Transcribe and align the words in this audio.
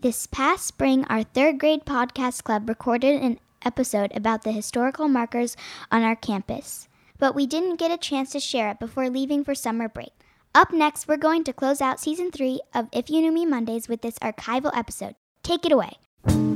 This 0.00 0.28
past 0.28 0.64
spring, 0.64 1.04
our 1.08 1.24
third 1.24 1.58
grade 1.58 1.84
podcast 1.84 2.44
club 2.44 2.68
recorded 2.68 3.20
an 3.20 3.40
episode 3.64 4.12
about 4.14 4.44
the 4.44 4.52
historical 4.52 5.08
markers 5.08 5.56
on 5.90 6.04
our 6.04 6.14
campus, 6.14 6.86
but 7.18 7.34
we 7.34 7.46
didn't 7.48 7.80
get 7.80 7.90
a 7.90 7.96
chance 7.96 8.30
to 8.30 8.38
share 8.38 8.70
it 8.70 8.78
before 8.78 9.10
leaving 9.10 9.42
for 9.42 9.56
summer 9.56 9.88
break. 9.88 10.12
Up 10.54 10.72
next, 10.72 11.08
we're 11.08 11.16
going 11.16 11.42
to 11.42 11.52
close 11.52 11.80
out 11.80 11.98
season 11.98 12.30
three 12.30 12.60
of 12.72 12.86
If 12.92 13.10
You 13.10 13.20
Knew 13.22 13.32
Me 13.32 13.44
Mondays 13.44 13.88
with 13.88 14.02
this 14.02 14.20
archival 14.20 14.70
episode. 14.72 15.16
Take 15.42 15.66
it 15.66 15.72
away. 15.72 15.94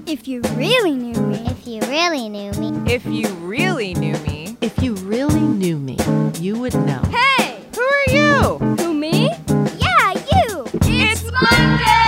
If 0.07 0.29
you 0.29 0.41
really 0.55 0.93
knew 0.93 1.21
me. 1.21 1.43
If 1.47 1.67
you 1.67 1.81
really 1.91 2.29
knew 2.29 2.53
me. 2.53 2.93
If 2.93 3.05
you 3.07 3.27
really 3.41 3.95
knew 3.95 4.17
me. 4.19 4.57
If 4.61 4.81
you 4.81 4.95
really 4.95 5.41
knew 5.41 5.79
me, 5.79 5.99
you 6.39 6.61
would 6.61 6.75
know. 6.75 7.03
Hey! 7.11 7.65
Who 7.75 7.83
are 7.83 8.05
you? 8.09 8.59
Who, 8.77 8.95
me? 8.95 9.31
Yeah, 9.49 10.13
you! 10.13 10.65
It's 10.85 11.25
Monday! 11.25 12.02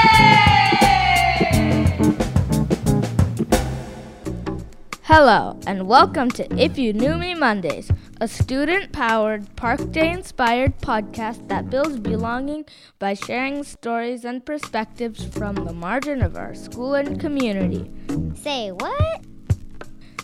Hello, 5.16 5.56
and 5.68 5.86
welcome 5.86 6.28
to 6.32 6.60
If 6.60 6.77
You 6.77 6.92
Knew 6.92 7.14
Me 7.14 7.36
Mondays, 7.36 7.88
a 8.20 8.27
student 8.27 8.91
powered, 8.91 9.55
Park 9.55 9.92
Day 9.92 10.10
inspired 10.10 10.77
podcast 10.80 11.46
that 11.46 11.70
builds 11.70 12.00
belonging 12.00 12.64
by 12.98 13.14
sharing 13.14 13.62
stories 13.62 14.24
and 14.24 14.45
perspectives 14.45 15.24
from 15.24 15.55
the 15.55 15.72
margin 15.72 16.20
of 16.20 16.36
our 16.36 16.52
school 16.52 16.95
and 16.95 17.20
community. 17.20 17.88
Say 18.34 18.72
what? 18.72 19.24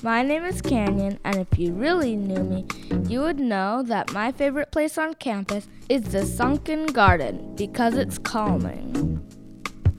My 0.02 0.24
name 0.24 0.42
is 0.42 0.60
Canyon, 0.60 1.20
and 1.22 1.36
if 1.36 1.56
you 1.56 1.72
really 1.72 2.16
knew 2.16 2.42
me, 2.42 2.66
you 3.06 3.20
would 3.20 3.38
know 3.38 3.84
that 3.84 4.12
my 4.12 4.32
favorite 4.32 4.72
place 4.72 4.98
on 4.98 5.14
campus 5.14 5.68
is 5.88 6.02
the 6.02 6.26
Sunken 6.26 6.86
Garden 6.86 7.54
because 7.54 7.94
it's 7.94 8.18
calming. 8.18 9.24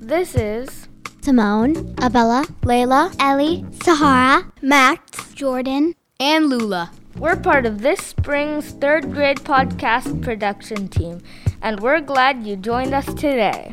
This 0.02 0.36
is 0.36 0.90
Simone, 1.22 1.94
Abella, 2.00 2.46
Layla, 2.62 3.16
Ellie, 3.20 3.64
Sahara, 3.84 4.52
Max, 4.62 5.32
Jordan, 5.34 5.94
And 6.20 6.50
Lula. 6.50 6.92
We're 7.16 7.36
part 7.36 7.68
of 7.68 7.82
this 7.82 8.00
spring's 8.00 8.72
third 8.72 9.14
grade 9.14 9.38
podcast 9.38 10.24
production 10.24 10.88
team, 10.88 11.22
and 11.62 11.80
we're 11.80 12.02
glad 12.02 12.46
you 12.48 12.56
joined 12.56 12.96
us 12.96 13.06
today. 13.14 13.72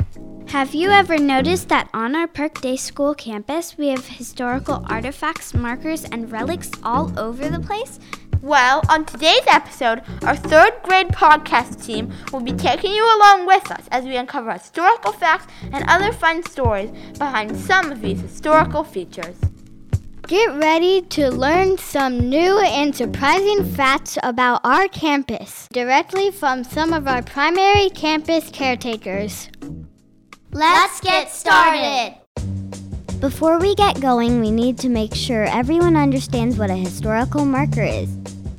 Have 0.48 0.74
you 0.74 0.90
ever 0.90 1.18
noticed 1.18 1.68
that 1.70 1.88
on 1.94 2.14
our 2.14 2.26
Park 2.26 2.60
Day 2.60 2.76
School 2.76 3.14
campus 3.14 3.78
we 3.78 3.88
have 3.88 4.06
historical 4.06 4.84
artifacts, 4.86 5.54
markers, 5.54 6.04
and 6.04 6.30
relics 6.30 6.70
all 6.82 7.18
over 7.18 7.48
the 7.48 7.60
place? 7.60 7.98
Well, 8.42 8.82
on 8.88 9.04
today's 9.04 9.42
episode, 9.48 10.02
our 10.22 10.36
third 10.36 10.74
grade 10.84 11.08
podcast 11.08 11.84
team 11.84 12.12
will 12.32 12.40
be 12.40 12.52
taking 12.52 12.92
you 12.92 13.04
along 13.16 13.46
with 13.46 13.70
us 13.70 13.88
as 13.90 14.04
we 14.04 14.16
uncover 14.16 14.52
historical 14.52 15.12
facts 15.12 15.46
and 15.72 15.84
other 15.88 16.12
fun 16.12 16.44
stories 16.44 16.90
behind 17.18 17.56
some 17.56 17.90
of 17.90 18.00
these 18.00 18.20
historical 18.20 18.84
features. 18.84 19.36
Get 20.28 20.54
ready 20.54 21.00
to 21.02 21.30
learn 21.30 21.78
some 21.78 22.28
new 22.28 22.58
and 22.60 22.94
surprising 22.94 23.64
facts 23.64 24.18
about 24.22 24.60
our 24.62 24.86
campus 24.86 25.66
directly 25.72 26.30
from 26.30 26.62
some 26.62 26.92
of 26.92 27.08
our 27.08 27.22
primary 27.22 27.90
campus 27.90 28.50
caretakers. 28.50 29.48
Let's 30.52 31.00
get 31.00 31.30
started! 31.30 32.18
Before 33.20 33.58
we 33.58 33.74
get 33.74 34.00
going, 34.00 34.40
we 34.40 34.52
need 34.52 34.78
to 34.78 34.88
make 34.88 35.12
sure 35.12 35.42
everyone 35.46 35.96
understands 35.96 36.56
what 36.56 36.70
a 36.70 36.76
historical 36.76 37.44
marker 37.44 37.82
is. 37.82 38.08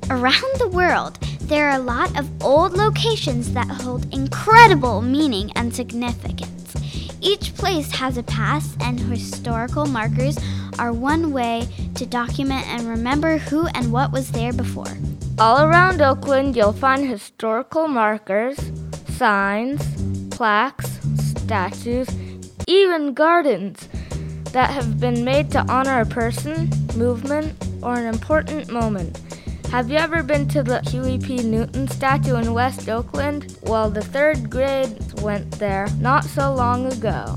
Around 0.09 0.59
the 0.59 0.67
world, 0.67 1.17
there 1.43 1.69
are 1.69 1.77
a 1.77 1.81
lot 1.81 2.19
of 2.19 2.29
old 2.43 2.73
locations 2.73 3.53
that 3.53 3.69
hold 3.69 4.13
incredible 4.13 5.01
meaning 5.01 5.49
and 5.55 5.73
significance. 5.73 6.75
Each 7.21 7.55
place 7.55 7.89
has 7.93 8.17
a 8.17 8.23
past, 8.23 8.75
and 8.81 8.99
historical 8.99 9.85
markers 9.85 10.37
are 10.77 10.91
one 10.91 11.31
way 11.31 11.65
to 11.95 12.05
document 12.05 12.67
and 12.67 12.85
remember 12.85 13.37
who 13.37 13.67
and 13.67 13.93
what 13.93 14.11
was 14.11 14.29
there 14.29 14.51
before. 14.51 14.97
All 15.39 15.63
around 15.63 16.01
Oakland, 16.01 16.57
you'll 16.57 16.73
find 16.73 17.07
historical 17.07 17.87
markers, 17.87 18.59
signs, 19.07 19.81
plaques, 20.35 20.99
statues, 21.15 22.09
even 22.67 23.13
gardens 23.13 23.87
that 24.51 24.71
have 24.71 24.99
been 24.99 25.23
made 25.23 25.51
to 25.51 25.61
honor 25.71 26.01
a 26.01 26.05
person, 26.05 26.69
movement, 26.95 27.53
or 27.81 27.95
an 27.95 28.07
important 28.07 28.71
moment. 28.71 29.19
Have 29.71 29.91
you 29.91 29.97
ever 29.97 30.23
been 30.23 30.47
to 30.49 30.63
the 30.63 30.81
Huey 30.89 31.19
P. 31.19 31.43
Newton 31.43 31.87
statue 31.87 32.37
in 32.37 32.53
West 32.53 32.89
Oakland? 32.89 33.55
Well, 33.63 33.91
the 33.91 34.03
third 34.03 34.49
grade 34.49 34.97
went 35.21 35.51
there 35.59 35.87
not 35.99 36.23
so 36.23 36.53
long 36.53 36.91
ago. 36.91 37.35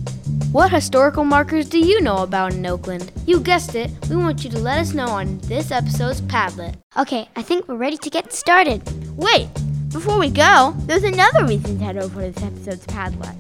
What 0.51 0.71
historical 0.71 1.25
markers 1.25 1.69
do 1.69 1.79
you 1.79 2.01
know 2.01 2.19
about 2.19 2.55
in 2.55 2.65
Oakland? 2.65 3.13
You 3.27 3.41
guessed 3.41 3.75
it, 3.75 3.91
we 4.09 4.17
want 4.17 4.45
you 4.45 4.51
to 4.51 4.59
let 4.59 4.79
us 4.79 4.95
know 4.95 5.09
on 5.09 5.39
this 5.41 5.71
episode's 5.71 6.23
Padlet. 6.23 6.77
Okay, 6.97 7.29
I 7.37 7.43
think 7.43 7.69
we're 7.69 7.77
ready 7.77 7.99
to 7.99 8.11
get 8.11 8.33
started. 8.33 8.83
Wait, 9.17 9.49
before 9.93 10.19
we 10.19 10.31
go, 10.31 10.75
there's 10.87 11.05
another 11.05 11.45
reason 11.45 11.79
to 11.79 11.85
head 11.85 11.99
over 11.99 12.23
to 12.23 12.33
this 12.33 12.43
episode's 12.43 12.87
Padlet. 12.87 13.37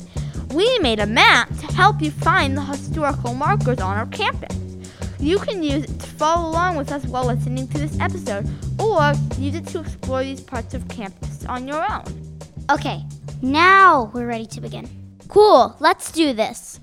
We 0.52 0.78
made 0.80 1.00
a 1.00 1.06
map 1.06 1.48
to 1.48 1.66
help 1.74 2.02
you 2.02 2.10
find 2.10 2.54
the 2.54 2.60
historical 2.60 3.32
markers 3.32 3.80
on 3.80 3.96
our 3.96 4.06
campus. 4.06 4.54
You 5.18 5.38
can 5.38 5.62
use 5.62 5.84
it 5.84 5.98
to 6.00 6.06
follow 6.06 6.50
along 6.50 6.76
with 6.76 6.92
us 6.92 7.04
while 7.06 7.24
listening 7.24 7.68
to 7.68 7.78
this 7.78 7.98
episode, 7.98 8.46
or 8.78 9.14
use 9.38 9.54
it 9.54 9.66
to 9.68 9.80
explore 9.80 10.22
these 10.22 10.42
parts 10.42 10.74
of 10.74 10.86
campus 10.88 11.46
on 11.46 11.66
your 11.66 11.82
own. 11.90 12.04
Okay, 12.70 13.02
now 13.40 14.10
we're 14.12 14.26
ready 14.26 14.44
to 14.46 14.60
begin. 14.60 14.90
Cool, 15.28 15.74
let's 15.80 16.12
do 16.12 16.34
this. 16.34 16.80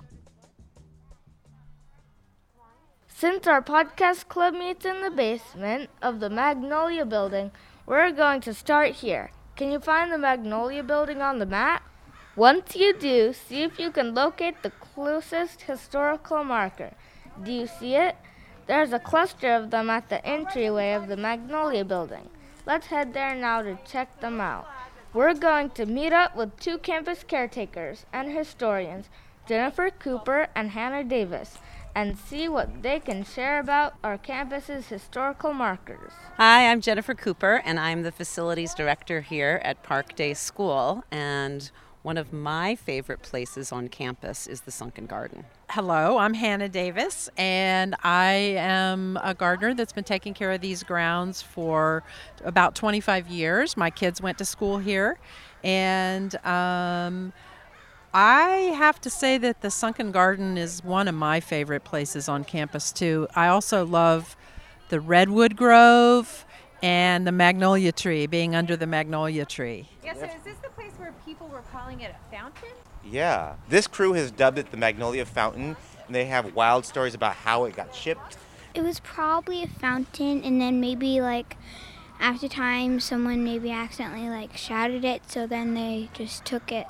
Since 3.08 3.46
our 3.46 3.62
podcast 3.62 4.30
club 4.30 4.56
meets 4.56 4.86
in 4.86 5.02
the 5.02 5.12
basement 5.12 5.92
of 6.02 6.22
the 6.22 6.30
Magnolia 6.30 7.06
Building, 7.06 7.52
we're 7.86 8.12
going 8.12 8.42
to 8.42 8.54
start 8.54 8.94
here. 8.94 9.30
Can 9.56 9.72
you 9.72 9.80
find 9.80 10.12
the 10.12 10.18
Magnolia 10.18 10.82
Building 10.82 11.22
on 11.22 11.38
the 11.38 11.46
map? 11.46 11.84
Once 12.40 12.74
you 12.74 12.94
do, 12.94 13.34
see 13.34 13.64
if 13.64 13.78
you 13.78 13.92
can 13.92 14.14
locate 14.14 14.64
the 14.64 14.70
closest 14.70 15.64
historical 15.64 16.42
marker. 16.42 16.94
Do 17.44 17.52
you 17.52 17.68
see 17.68 17.96
it? 17.96 18.16
There's 18.66 18.94
a 18.94 18.98
cluster 18.98 19.54
of 19.54 19.72
them 19.72 19.90
at 19.90 20.08
the 20.08 20.26
entryway 20.26 20.94
of 20.94 21.10
the 21.10 21.18
Magnolia 21.18 21.84
Building. 21.84 22.30
Let's 22.66 22.88
head 22.88 23.14
there 23.14 23.36
now 23.36 23.62
to 23.64 23.78
check 23.86 24.22
them 24.22 24.40
out. 24.40 24.66
We're 25.14 25.34
going 25.34 25.72
to 25.72 25.86
meet 25.86 26.14
up 26.14 26.34
with 26.38 26.58
two 26.62 26.78
campus 26.78 27.26
caretakers 27.28 28.06
and 28.14 28.32
historians, 28.32 29.10
Jennifer 29.46 29.90
Cooper 29.90 30.48
and 30.56 30.70
Hannah 30.70 31.04
Davis, 31.04 31.58
and 31.94 32.18
see 32.18 32.48
what 32.48 32.84
they 32.84 33.02
can 33.02 33.26
share 33.26 33.60
about 33.60 33.96
our 34.02 34.18
campus's 34.18 34.88
historical 34.88 35.52
markers. 35.52 36.14
Hi, 36.38 36.72
I'm 36.72 36.80
Jennifer 36.80 37.16
Cooper, 37.16 37.62
and 37.66 37.78
I'm 37.78 38.04
the 38.04 38.14
facilities 38.14 38.74
director 38.74 39.20
here 39.20 39.60
at 39.66 39.84
Park 39.84 40.16
Day 40.16 40.34
School. 40.34 41.04
And 41.12 41.70
one 42.02 42.18
of 42.18 42.32
my 42.32 42.76
favorite 42.76 43.22
places 43.22 43.72
on 43.72 43.90
campus 43.90 44.48
is 44.48 44.62
the 44.62 44.72
Sunken 44.72 45.06
Garden. 45.06 45.44
Hello, 45.70 46.18
I'm 46.18 46.34
Hannah 46.34 46.70
Davis, 46.70 47.30
and 47.38 47.96
I 48.04 48.32
am 48.58 49.20
a 49.22 49.34
gardener 49.34 49.74
that's 49.74 49.92
been 49.92 50.06
taking 50.06 50.34
care 50.34 50.52
of 50.52 50.62
these 50.62 50.84
grounds 50.84 51.42
for 51.42 52.04
about 52.44 52.76
25 52.76 53.28
years. 53.28 53.76
My 53.76 53.90
kids 53.90 54.22
went 54.22 54.38
to 54.38 54.46
school 54.46 54.78
here, 54.78 55.20
and 55.62 56.34
um, 56.46 57.34
I 58.14 58.74
have 58.78 59.02
to 59.02 59.10
say 59.10 59.38
that 59.38 59.62
the 59.62 59.70
Sunken 59.70 60.12
Garden 60.12 60.58
is 60.58 60.84
one 60.84 61.10
of 61.10 61.16
my 61.16 61.42
favorite 61.42 61.84
places 61.84 62.30
on 62.30 62.46
campus, 62.46 62.94
too. 62.94 63.28
I 63.36 63.48
also 63.48 63.86
love 63.86 64.38
the 64.88 65.02
Redwood 65.02 65.58
Grove 65.58 66.46
and 66.82 67.26
the 67.28 67.32
Magnolia 67.32 67.92
Tree, 67.92 68.28
being 68.28 68.56
under 68.56 68.76
the 68.76 68.88
Magnolia 68.88 69.46
Tree. 69.46 69.90
Yeah, 70.04 70.14
so 70.14 70.26
is 70.26 70.44
this 70.44 70.58
the 70.58 70.70
place 70.70 70.92
where 70.98 71.14
people 71.26 71.48
were 71.48 71.64
calling 71.72 72.02
it 72.02 72.14
a 72.14 72.36
fountain? 72.36 72.70
Yeah. 73.04 73.56
This 73.70 73.88
crew 73.88 74.14
has 74.14 74.32
dubbed 74.32 74.58
it 74.58 74.72
the 74.72 74.78
Magnolia 74.78 75.26
Fountain, 75.26 75.76
and 76.08 76.16
they 76.16 76.26
have 76.26 76.56
wild 76.56 76.86
stories 76.86 77.14
about 77.14 77.36
how 77.36 77.66
it 77.66 77.76
got 77.76 77.94
shipped. 77.94 78.38
It 78.74 78.82
was 78.84 79.00
probably 79.00 79.64
a 79.64 79.68
fountain, 79.68 80.44
and 80.44 80.62
then 80.62 80.80
maybe 80.80 81.22
like 81.22 81.58
after 82.20 82.48
time, 82.48 83.00
someone 83.00 83.44
maybe 83.44 83.72
accidentally 83.72 84.30
like 84.30 84.56
shattered 84.56 85.06
it, 85.06 85.24
so 85.28 85.48
then 85.48 85.74
they 85.74 86.10
just 86.14 86.46
took 86.46 86.72
it 86.72 86.86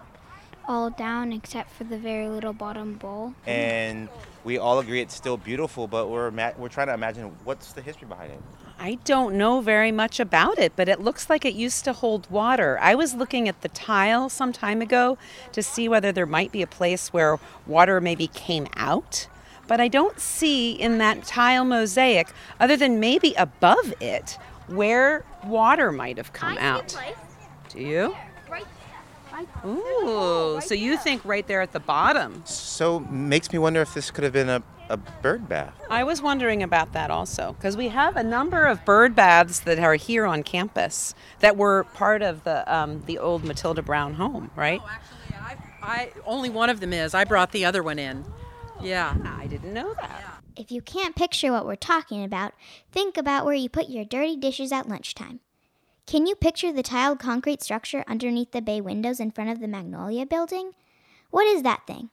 all 0.67 0.89
down 0.89 1.31
except 1.33 1.71
for 1.71 1.83
the 1.83 1.97
very 1.97 2.27
little 2.27 2.53
bottom 2.53 2.93
bowl. 2.93 3.33
And 3.47 4.09
we 4.43 4.57
all 4.57 4.79
agree 4.79 5.01
it's 5.01 5.15
still 5.15 5.37
beautiful, 5.37 5.87
but 5.87 6.09
we're 6.09 6.27
ima- 6.27 6.53
we're 6.57 6.69
trying 6.69 6.87
to 6.87 6.93
imagine 6.93 7.35
what's 7.43 7.73
the 7.73 7.81
history 7.81 8.07
behind 8.07 8.33
it. 8.33 8.41
I 8.81 8.97
don't 9.03 9.35
know 9.35 9.59
very 9.59 9.91
much 9.91 10.21
about 10.21 10.57
it, 10.57 10.71
but 10.77 10.87
it 10.87 11.01
looks 11.01 11.29
like 11.29 11.43
it 11.43 11.53
used 11.53 11.83
to 11.83 11.91
hold 11.91 12.31
water. 12.31 12.79
I 12.81 12.95
was 12.95 13.13
looking 13.13 13.49
at 13.49 13.61
the 13.61 13.67
tile 13.67 14.29
some 14.29 14.53
time 14.53 14.81
ago 14.81 15.17
to 15.51 15.61
see 15.61 15.89
whether 15.89 16.13
there 16.13 16.25
might 16.25 16.53
be 16.53 16.61
a 16.61 16.67
place 16.67 17.11
where 17.11 17.39
water 17.67 17.99
maybe 17.99 18.27
came 18.27 18.67
out, 18.77 19.27
but 19.67 19.81
I 19.81 19.89
don't 19.89 20.17
see 20.17 20.71
in 20.71 20.97
that 20.99 21.25
tile 21.25 21.65
mosaic, 21.65 22.29
other 22.57 22.77
than 22.77 23.01
maybe 23.01 23.33
above 23.33 23.93
it, 23.99 24.37
where 24.67 25.25
water 25.45 25.91
might 25.91 26.15
have 26.17 26.31
come 26.31 26.57
out. 26.57 26.97
Do 27.67 27.81
you? 27.81 28.15
Ooh, 29.65 30.61
so 30.61 30.73
you 30.73 30.97
think 30.97 31.23
right 31.25 31.45
there 31.47 31.61
at 31.61 31.73
the 31.73 31.79
bottom. 31.79 32.43
So 32.79 33.01
makes 33.01 33.51
me 33.51 33.59
wonder 33.59 33.81
if 33.81 33.93
this 33.93 34.09
could 34.09 34.23
have 34.23 34.31
been 34.31 34.47
a, 34.47 34.63
a 34.87 34.95
bird 34.95 35.49
bath. 35.49 35.75
I 35.89 36.05
was 36.05 36.21
wondering 36.21 36.63
about 36.63 36.93
that 36.93 37.11
also 37.11 37.51
because 37.51 37.75
we 37.75 37.89
have 37.89 38.15
a 38.15 38.23
number 38.23 38.67
of 38.67 38.85
bird 38.85 39.17
baths 39.17 39.59
that 39.59 39.79
are 39.79 39.95
here 39.95 40.25
on 40.25 40.43
campus 40.43 41.13
that 41.39 41.57
were 41.57 41.83
part 41.93 42.21
of 42.21 42.45
the 42.45 42.63
um, 42.73 43.03
the 43.05 43.17
old 43.17 43.43
Matilda 43.43 43.81
Brown 43.81 44.13
home, 44.13 44.49
right? 44.55 44.79
Oh, 44.81 44.89
actually, 44.89 45.35
I, 45.35 45.57
I 45.81 46.11
only 46.25 46.49
one 46.49 46.69
of 46.69 46.79
them 46.79 46.93
is. 46.93 47.13
I 47.13 47.25
brought 47.25 47.51
the 47.51 47.65
other 47.65 47.83
one 47.83 47.99
in. 47.99 48.23
Yeah. 48.81 49.13
I 49.25 49.47
didn't 49.47 49.73
know 49.73 49.93
that. 49.95 50.41
If 50.55 50.71
you 50.71 50.81
can't 50.81 51.17
picture 51.17 51.51
what 51.51 51.65
we're 51.65 51.75
talking 51.75 52.23
about, 52.23 52.53
think 52.93 53.17
about 53.17 53.43
where 53.43 53.55
you 53.55 53.67
put 53.67 53.89
your 53.89 54.05
dirty 54.05 54.37
dishes 54.37 54.71
at 54.71 54.87
lunchtime. 54.87 55.41
Can 56.07 56.25
you 56.25 56.33
picture 56.33 56.71
the 56.71 56.81
tiled 56.81 57.19
concrete 57.19 57.61
structure 57.61 58.05
underneath 58.07 58.53
the 58.53 58.61
bay 58.61 58.79
windows 58.79 59.19
in 59.19 59.31
front 59.31 59.49
of 59.49 59.59
the 59.59 59.67
Magnolia 59.67 60.25
building? 60.25 60.71
What 61.29 61.45
is 61.45 61.63
that 61.63 61.85
thing? 61.85 62.11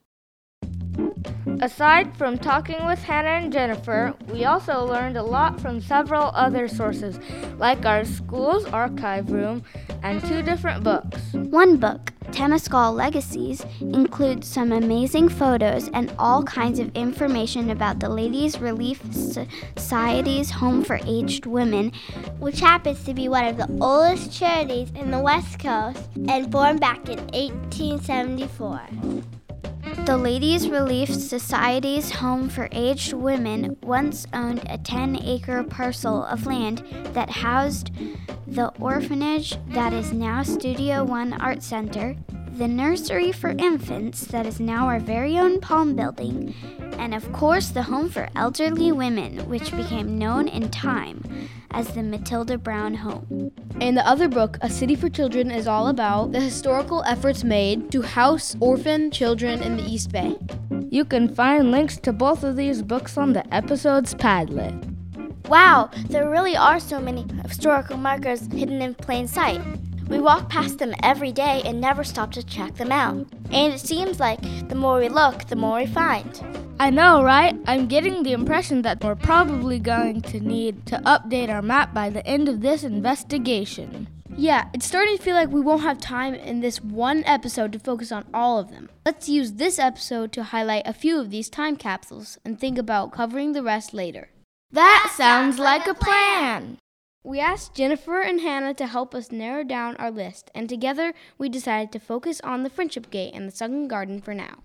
Aside 1.61 2.17
from 2.17 2.39
talking 2.39 2.85
with 2.85 3.03
Hannah 3.03 3.45
and 3.45 3.53
Jennifer, 3.53 4.15
we 4.29 4.45
also 4.45 4.85
learned 4.85 5.17
a 5.17 5.23
lot 5.23 5.61
from 5.61 5.81
several 5.81 6.31
other 6.35 6.69
sources, 6.69 7.19
like 7.59 7.87
our 7.87 8.05
school's 8.05 8.67
archive 8.67 9.31
room 9.31 9.65
and 10.03 10.23
two 10.25 10.43
different 10.43 10.85
books. 10.85 11.19
One 11.33 11.79
book, 11.79 12.13
Temescal 12.27 12.95
Legacies, 12.95 13.65
includes 13.81 14.47
some 14.47 14.71
amazing 14.71 15.31
photos 15.31 15.89
and 15.89 16.13
all 16.19 16.43
kinds 16.43 16.79
of 16.79 16.95
information 16.95 17.71
about 17.71 18.01
the 18.01 18.09
Ladies 18.09 18.61
Relief 18.61 19.03
Society's 19.11 20.51
Home 20.51 20.85
for 20.85 21.01
Aged 21.07 21.47
Women, 21.47 21.93
which 22.39 22.61
happens 22.61 23.03
to 23.05 23.15
be 23.15 23.29
one 23.29 23.47
of 23.47 23.57
the 23.57 23.69
oldest 23.81 24.39
charities 24.39 24.91
in 24.95 25.11
the 25.11 25.19
West 25.19 25.59
Coast 25.59 26.09
and 26.29 26.53
formed 26.53 26.81
back 26.81 27.09
in 27.09 27.19
1874. 27.29 29.36
The 30.07 30.17
Ladies 30.17 30.69
Relief 30.69 31.13
Society's 31.13 32.13
Home 32.13 32.49
for 32.49 32.69
Aged 32.71 33.13
Women 33.13 33.77
once 33.83 34.25
owned 34.33 34.63
a 34.71 34.79
10 34.79 35.21
acre 35.21 35.65
parcel 35.65 36.25
of 36.27 36.47
land 36.47 36.85
that 37.13 37.29
housed 37.29 37.91
the 38.47 38.69
orphanage 38.79 39.57
that 39.71 39.93
is 39.93 40.13
now 40.13 40.45
Studio 40.45 41.03
One 41.03 41.33
Art 41.33 41.61
Center, 41.61 42.15
the 42.53 42.69
nursery 42.69 43.33
for 43.33 43.51
infants 43.59 44.21
that 44.27 44.47
is 44.47 44.61
now 44.61 44.87
our 44.87 45.01
very 45.01 45.41
own 45.41 45.61
Palm 45.61 45.97
Building, 45.97 46.55
and 46.99 47.13
of 47.13 47.33
course 47.33 47.71
the 47.71 47.83
home 47.83 48.09
for 48.09 48.29
elderly 48.37 48.93
women, 48.93 49.49
which 49.49 49.75
became 49.75 50.17
known 50.17 50.47
in 50.47 50.71
time 50.71 51.49
as 51.73 51.89
the 51.89 52.05
Matilda 52.05 52.57
Brown 52.57 52.95
Home. 52.95 53.51
In 53.79 53.95
the 53.95 54.07
other 54.09 54.27
book, 54.27 54.57
A 54.63 54.71
City 54.71 54.95
for 54.95 55.11
Children 55.11 55.51
is 55.51 55.69
all 55.69 55.89
about 55.89 56.33
the 56.33 56.41
historical 56.41 57.03
efforts 57.05 57.45
made 57.45 57.93
to 57.93 58.01
house 58.01 58.57
orphan 58.59 59.11
children 59.11 59.63
in 59.63 59.77
the 59.77 59.85
East 59.85 60.11
Bay. 60.11 60.35
You 60.89 61.05
can 61.05 61.29
find 61.29 61.71
links 61.71 61.99
to 61.99 62.13
both 62.15 62.43
of 62.43 62.57
these 62.57 62.81
books 62.81 63.19
on 63.19 63.35
the 63.35 63.45
episode's 63.55 64.15
Padlet. 64.15 64.75
Wow, 65.49 65.91
there 66.09 66.31
really 66.31 66.57
are 66.57 66.81
so 66.81 66.99
many 66.99 67.27
historical 67.47 67.99
markers 67.99 68.47
hidden 68.47 68.81
in 68.81 68.95
plain 68.95 69.29
sight. 69.29 69.61
We 70.09 70.21
walk 70.21 70.49
past 70.49 70.79
them 70.79 70.95
every 71.03 71.33
day 71.33 71.63
and 71.65 71.81
never 71.81 72.05
stop 72.05 72.31
to 72.33 72.43
check 72.43 72.77
them 72.77 72.93
out. 72.93 73.27
And 73.51 73.75
it 73.75 73.81
seems 73.81 74.21
like 74.21 74.41
the 74.69 74.75
more 74.75 75.01
we 75.01 75.09
look, 75.09 75.47
the 75.47 75.57
more 75.57 75.79
we 75.79 75.87
find. 75.87 76.41
I 76.79 76.91
know, 76.91 77.25
right? 77.25 77.57
I'm 77.67 77.89
getting 77.89 78.23
the 78.23 78.33
impression 78.33 78.83
that 78.83 79.03
we're 79.03 79.15
probably 79.15 79.79
going 79.79 80.23
to 80.23 80.41
need 80.41 80.87
to 80.87 80.99
update 80.99 81.49
our 81.49 81.63
map 81.63 81.93
by 81.95 82.11
the 82.11 82.25
end 82.27 82.49
of 82.49 82.61
this 82.61 82.85
investigation. 82.85 84.09
Yeah, 84.37 84.69
it's 84.75 84.87
starting 84.87 85.17
to 85.17 85.23
feel 85.23 85.35
like 85.35 85.49
we 85.49 85.63
won't 85.63 85.81
have 85.81 85.99
time 85.99 86.35
in 86.35 86.61
this 86.61 86.83
one 86.83 87.25
episode 87.25 87.73
to 87.73 87.79
focus 87.79 88.13
on 88.13 88.27
all 88.35 88.59
of 88.59 88.71
them. 88.71 88.91
Let's 89.07 89.29
use 89.29 89.53
this 89.53 89.79
episode 89.79 90.33
to 90.33 90.43
highlight 90.43 90.87
a 90.87 90.93
few 90.93 91.19
of 91.19 91.31
these 91.31 91.49
time 91.49 91.77
capsules 91.77 92.39
and 92.45 92.61
think 92.61 92.77
about 92.77 93.13
covering 93.13 93.53
the 93.53 93.63
rest 93.63 93.95
later. 93.95 94.29
That 94.71 95.15
sounds 95.17 95.59
like 95.59 95.87
a 95.87 95.95
plan! 95.95 96.77
We 97.27 97.41
asked 97.41 97.75
Jennifer 97.75 98.21
and 98.21 98.41
Hannah 98.41 98.73
to 98.75 98.87
help 98.87 99.13
us 99.13 99.33
narrow 99.33 99.65
down 99.65 99.97
our 99.97 100.13
list, 100.13 100.49
and 100.55 100.69
together 100.69 101.13
we 101.39 101.49
decided 101.49 101.91
to 101.91 101.99
focus 101.99 102.41
on 102.43 102.63
the 102.63 102.71
Friendship 102.71 103.11
Gate 103.11 103.33
and 103.35 103.49
the 103.49 103.57
Sunken 103.57 103.89
Garden 103.89 104.21
for 104.21 104.33
now. 104.33 104.59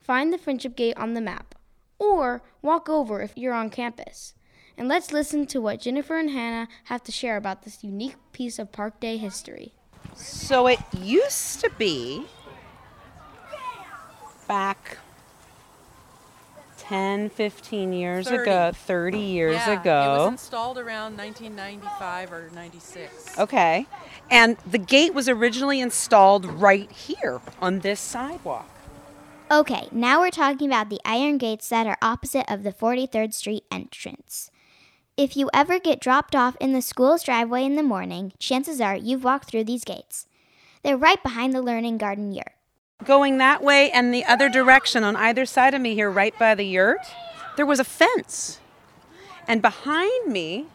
Find 0.00 0.32
the 0.32 0.38
Friendship 0.38 0.76
Gate 0.76 0.96
on 0.96 1.12
the 1.12 1.20
map, 1.20 1.54
or 1.98 2.42
walk 2.62 2.88
over 2.88 3.20
if 3.20 3.36
you're 3.36 3.52
on 3.52 3.68
campus. 3.68 4.32
And 4.78 4.88
let's 4.88 5.12
listen 5.12 5.44
to 5.48 5.60
what 5.60 5.82
Jennifer 5.82 6.16
and 6.16 6.30
Hannah 6.30 6.68
have 6.84 7.02
to 7.02 7.12
share 7.12 7.36
about 7.36 7.64
this 7.64 7.84
unique 7.84 8.16
piece 8.32 8.58
of 8.58 8.72
Park 8.72 8.98
Day 8.98 9.18
history. 9.18 9.74
So 10.14 10.66
it 10.68 10.80
used 10.94 11.60
to 11.60 11.70
be 11.76 12.24
back 14.48 14.96
10, 16.88 17.30
15 17.30 17.92
years 17.92 18.28
30. 18.28 18.42
ago, 18.42 18.72
30 18.74 19.18
years 19.18 19.54
yeah, 19.54 19.72
It 19.72 19.80
ago. 19.80 20.16
was 20.18 20.32
installed 20.32 20.78
around 20.78 21.16
1995 21.16 22.32
or 22.32 22.50
96. 22.54 23.38
Okay. 23.38 23.86
And 24.30 24.56
the 24.66 24.78
gate 24.78 25.14
was 25.14 25.28
originally 25.28 25.80
installed 25.80 26.44
right 26.44 26.90
here 26.90 27.40
on 27.60 27.80
this 27.80 28.00
sidewalk. 28.00 28.68
Okay, 29.50 29.88
now 29.92 30.20
we're 30.20 30.30
talking 30.30 30.68
about 30.68 30.88
the 30.88 31.00
iron 31.04 31.38
gates 31.38 31.68
that 31.68 31.86
are 31.86 31.98
opposite 32.00 32.50
of 32.50 32.62
the 32.62 32.72
43rd 32.72 33.32
Street 33.34 33.64
entrance. 33.70 34.50
If 35.16 35.36
you 35.36 35.48
ever 35.54 35.78
get 35.78 36.00
dropped 36.00 36.34
off 36.34 36.56
in 36.60 36.72
the 36.72 36.82
school's 36.82 37.22
driveway 37.22 37.64
in 37.64 37.76
the 37.76 37.82
morning, 37.82 38.32
chances 38.38 38.80
are 38.80 38.96
you've 38.96 39.22
walked 39.22 39.48
through 39.48 39.64
these 39.64 39.84
gates. 39.84 40.26
They're 40.82 40.96
right 40.96 41.22
behind 41.22 41.52
the 41.52 41.62
Learning 41.62 41.98
Garden 41.98 42.32
yurt. 42.32 42.52
Going 43.04 43.38
that 43.38 43.62
way 43.62 43.90
and 43.90 44.14
the 44.14 44.24
other 44.24 44.48
direction 44.48 45.04
on 45.04 45.16
either 45.16 45.44
side 45.44 45.74
of 45.74 45.80
me 45.80 45.94
here, 45.94 46.10
right 46.10 46.36
by 46.38 46.54
the 46.54 46.64
yurt, 46.64 47.00
there 47.56 47.66
was 47.66 47.78
a 47.78 47.84
fence. 47.84 48.60
And 49.46 49.60
behind 49.60 50.26
me 50.26 50.66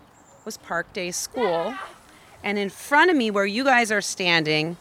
was 0.45 0.57
Park 0.57 0.93
Day 0.93 1.11
School. 1.11 1.73
And 2.43 2.57
in 2.57 2.69
front 2.69 3.09
of 3.09 3.17
me, 3.17 3.31
where 3.31 3.45
you 3.45 3.63
guys 3.63 3.91
are 3.91 4.01
standing, 4.01 4.77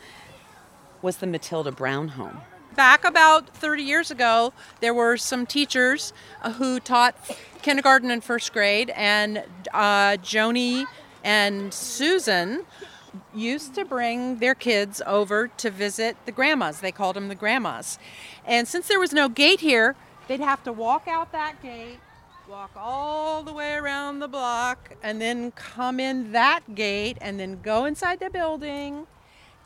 was 1.02 1.18
the 1.18 1.26
Matilda 1.26 1.72
Brown 1.72 2.08
home. 2.08 2.40
Back 2.74 3.04
about 3.04 3.48
30 3.56 3.82
years 3.82 4.10
ago, 4.10 4.52
there 4.80 4.94
were 4.94 5.16
some 5.16 5.46
teachers 5.46 6.12
uh, 6.42 6.52
who 6.52 6.78
taught 6.78 7.16
kindergarten 7.62 8.10
and 8.10 8.22
first 8.22 8.52
grade, 8.52 8.90
and 8.90 9.42
uh, 9.72 10.16
Joni 10.18 10.84
and 11.24 11.74
Susan 11.74 12.64
used 13.34 13.74
to 13.74 13.84
bring 13.84 14.38
their 14.38 14.54
kids 14.54 15.02
over 15.06 15.48
to 15.48 15.70
visit 15.70 16.16
the 16.26 16.32
grandmas. 16.32 16.80
They 16.80 16.92
called 16.92 17.16
them 17.16 17.28
the 17.28 17.34
grandmas. 17.34 17.98
And 18.44 18.66
since 18.66 18.88
there 18.88 19.00
was 19.00 19.12
no 19.12 19.28
gate 19.28 19.60
here, 19.60 19.96
they'd 20.26 20.40
have 20.40 20.62
to 20.64 20.72
walk 20.72 21.08
out 21.08 21.32
that 21.32 21.62
gate, 21.62 21.98
walk 22.48 22.70
all 22.76 23.42
the 23.42 23.52
way 23.52 23.74
around 23.74 24.18
the 24.18 24.28
block, 24.28 24.94
and 25.02 25.20
then 25.20 25.50
come 25.52 26.00
in 26.00 26.32
that 26.32 26.74
gate, 26.74 27.18
and 27.20 27.38
then 27.38 27.60
go 27.62 27.84
inside 27.84 28.20
the 28.20 28.30
building. 28.30 29.06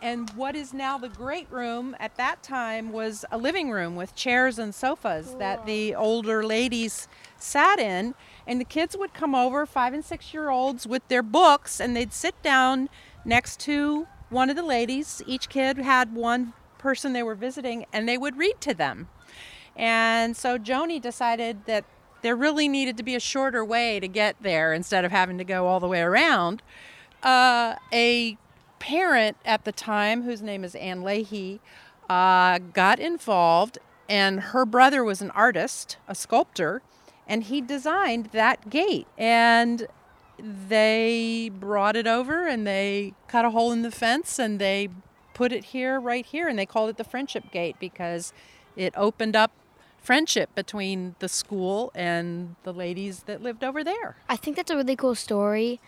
And 0.03 0.29
what 0.31 0.57
is 0.57 0.75
now 0.75 0.99
the 0.99 1.09
great 1.09 1.49
room 1.49 1.95
at 2.01 2.17
that 2.17 2.43
time 2.43 2.91
was 2.91 3.25
a 3.31 3.39
living 3.39 3.71
room 3.71 3.95
with 3.95 4.17
chairs 4.17 4.59
and 4.59 4.75
sofas 4.75 5.37
that 5.37 5.65
the 5.65 5.95
older 5.95 6.43
ladies 6.45 7.07
sat 7.39 7.79
in. 7.79 8.15
And 8.45 8.61
the 8.61 8.65
kids 8.65 8.97
would 8.97 9.15
come 9.15 9.33
over, 9.33 9.65
five 9.65 9.95
and 9.95 10.05
six 10.05 10.35
year 10.35 10.51
olds, 10.51 10.89
with 10.89 11.07
their 11.07 11.23
books, 11.23 11.81
and 11.81 11.95
they'd 11.95 12.13
sit 12.13 12.35
down 12.43 12.89
next 13.25 13.61
to 13.61 14.07
one 14.31 14.51
of 14.51 14.57
the 14.57 14.63
ladies. 14.63 15.23
Each 15.27 15.49
kid 15.49 15.79
had 15.79 16.15
one 16.15 16.53
person 16.79 17.13
they 17.13 17.23
were 17.23 17.35
visiting, 17.35 17.87
and 17.93 18.09
they 18.09 18.19
would 18.19 18.37
read 18.37 18.61
to 18.61 18.75
them. 18.75 19.09
And 19.77 20.37
so 20.37 20.59
Joni 20.59 21.01
decided 21.01 21.65
that 21.67 21.85
there 22.23 22.37
really 22.37 22.69
needed 22.69 22.97
to 22.97 23.03
be 23.03 23.15
a 23.15 23.21
shorter 23.21 23.65
way 23.65 24.01
to 24.01 24.09
get 24.09 24.37
there 24.41 24.73
instead 24.73 25.05
of 25.05 25.11
having 25.11 25.39
to 25.39 25.45
go 25.45 25.67
all 25.67 25.81
the 25.81 25.89
way 25.89 26.01
around. 26.01 26.63
Uh, 27.23 27.77
a 27.93 28.37
parent 28.79 29.37
at 29.45 29.65
the 29.65 29.73
time, 29.73 30.23
whose 30.23 30.43
name 30.43 30.65
is 30.65 30.75
Ann 30.75 31.03
Leahy, 31.03 31.61
uh, 32.09 32.59
got 32.73 32.99
involved, 32.99 33.79
and 34.09 34.41
her 34.41 34.67
brother 34.67 35.05
was 35.05 35.23
an 35.23 35.31
artist, 35.31 35.97
a 36.09 36.15
sculptor, 36.15 36.83
and 37.27 37.45
he 37.45 37.61
designed 37.61 38.27
that 38.33 38.69
gate. 38.69 39.07
And 39.17 39.87
they 40.39 41.51
brought 41.53 41.97
it 41.97 42.07
over 42.07 42.47
and 42.47 42.67
they 42.67 43.15
cut 43.29 43.45
a 43.45 43.51
hole 43.51 43.73
in 43.73 43.83
the 43.83 43.91
fence 43.91 44.39
and 44.39 44.59
they 44.59 44.89
put 45.35 45.53
it 45.53 45.67
here, 45.67 45.99
right 45.99 46.27
here, 46.27 46.49
and 46.49 46.59
they 46.59 46.67
called 46.67 46.91
it 46.91 46.97
the 46.97 47.05
Friendship 47.05 47.51
Gate 47.51 47.77
because 47.79 48.33
it 48.77 48.93
opened 48.97 49.37
up 49.37 49.53
friendship 50.03 50.55
between 50.55 51.15
the 51.21 51.29
school 51.29 51.93
and 51.95 52.57
the 52.65 52.73
ladies 52.73 53.21
that 53.25 53.43
lived 53.43 53.63
over 53.63 53.85
there. 53.85 54.17
I 54.29 54.37
think 54.37 54.57
that's 54.57 54.71
a 54.71 54.77
really 54.77 54.97
cool 54.97 55.15
story, 55.15 55.81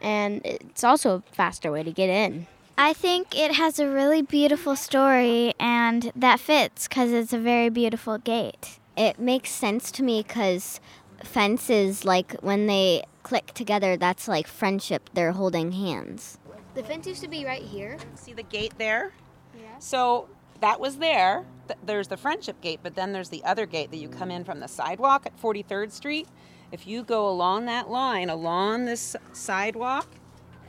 and 0.00 0.40
it's 0.44 0.84
also 0.84 1.16
a 1.16 1.34
faster 1.34 1.72
way 1.72 1.82
to 1.82 1.92
get 1.92 2.10
in. 2.10 2.46
I 2.76 2.92
think 2.92 3.36
it 3.38 3.54
has 3.54 3.78
a 3.78 3.88
really 3.88 4.22
beautiful 4.22 4.76
story, 4.76 5.54
and 5.58 6.12
that 6.14 6.40
fits 6.40 6.88
because 6.88 7.12
it's 7.12 7.32
a 7.32 7.38
very 7.38 7.68
beautiful 7.68 8.18
gate. 8.18 8.78
It 8.96 9.18
makes 9.18 9.50
sense 9.50 9.90
to 9.92 10.02
me 10.02 10.22
because 10.22 10.80
fences, 11.24 12.04
like 12.04 12.32
when 12.40 12.66
they 12.66 13.04
click 13.22 13.52
together, 13.54 13.96
that's 13.96 14.28
like 14.28 14.46
friendship. 14.46 15.10
They're 15.14 15.32
holding 15.32 15.72
hands. 15.72 16.38
The 16.74 16.82
fence 16.82 17.06
used 17.06 17.22
to 17.22 17.28
be 17.28 17.44
right 17.44 17.62
here. 17.62 17.98
See 18.14 18.32
the 18.32 18.42
gate 18.42 18.74
there? 18.78 19.12
Yeah. 19.54 19.78
So 19.78 20.28
that 20.60 20.80
was 20.80 20.96
there. 20.96 21.44
There's 21.84 22.08
the 22.08 22.16
Friendship 22.16 22.60
Gate, 22.60 22.80
but 22.82 22.94
then 22.94 23.12
there's 23.12 23.28
the 23.28 23.44
other 23.44 23.66
gate 23.66 23.90
that 23.90 23.96
you 23.96 24.08
come 24.08 24.30
in 24.30 24.44
from 24.44 24.60
the 24.60 24.68
sidewalk 24.68 25.26
at 25.26 25.40
43rd 25.40 25.90
Street. 25.90 26.28
If 26.70 26.86
you 26.86 27.02
go 27.02 27.28
along 27.28 27.66
that 27.66 27.90
line, 27.90 28.30
along 28.30 28.84
this 28.84 29.16
sidewalk, 29.32 30.08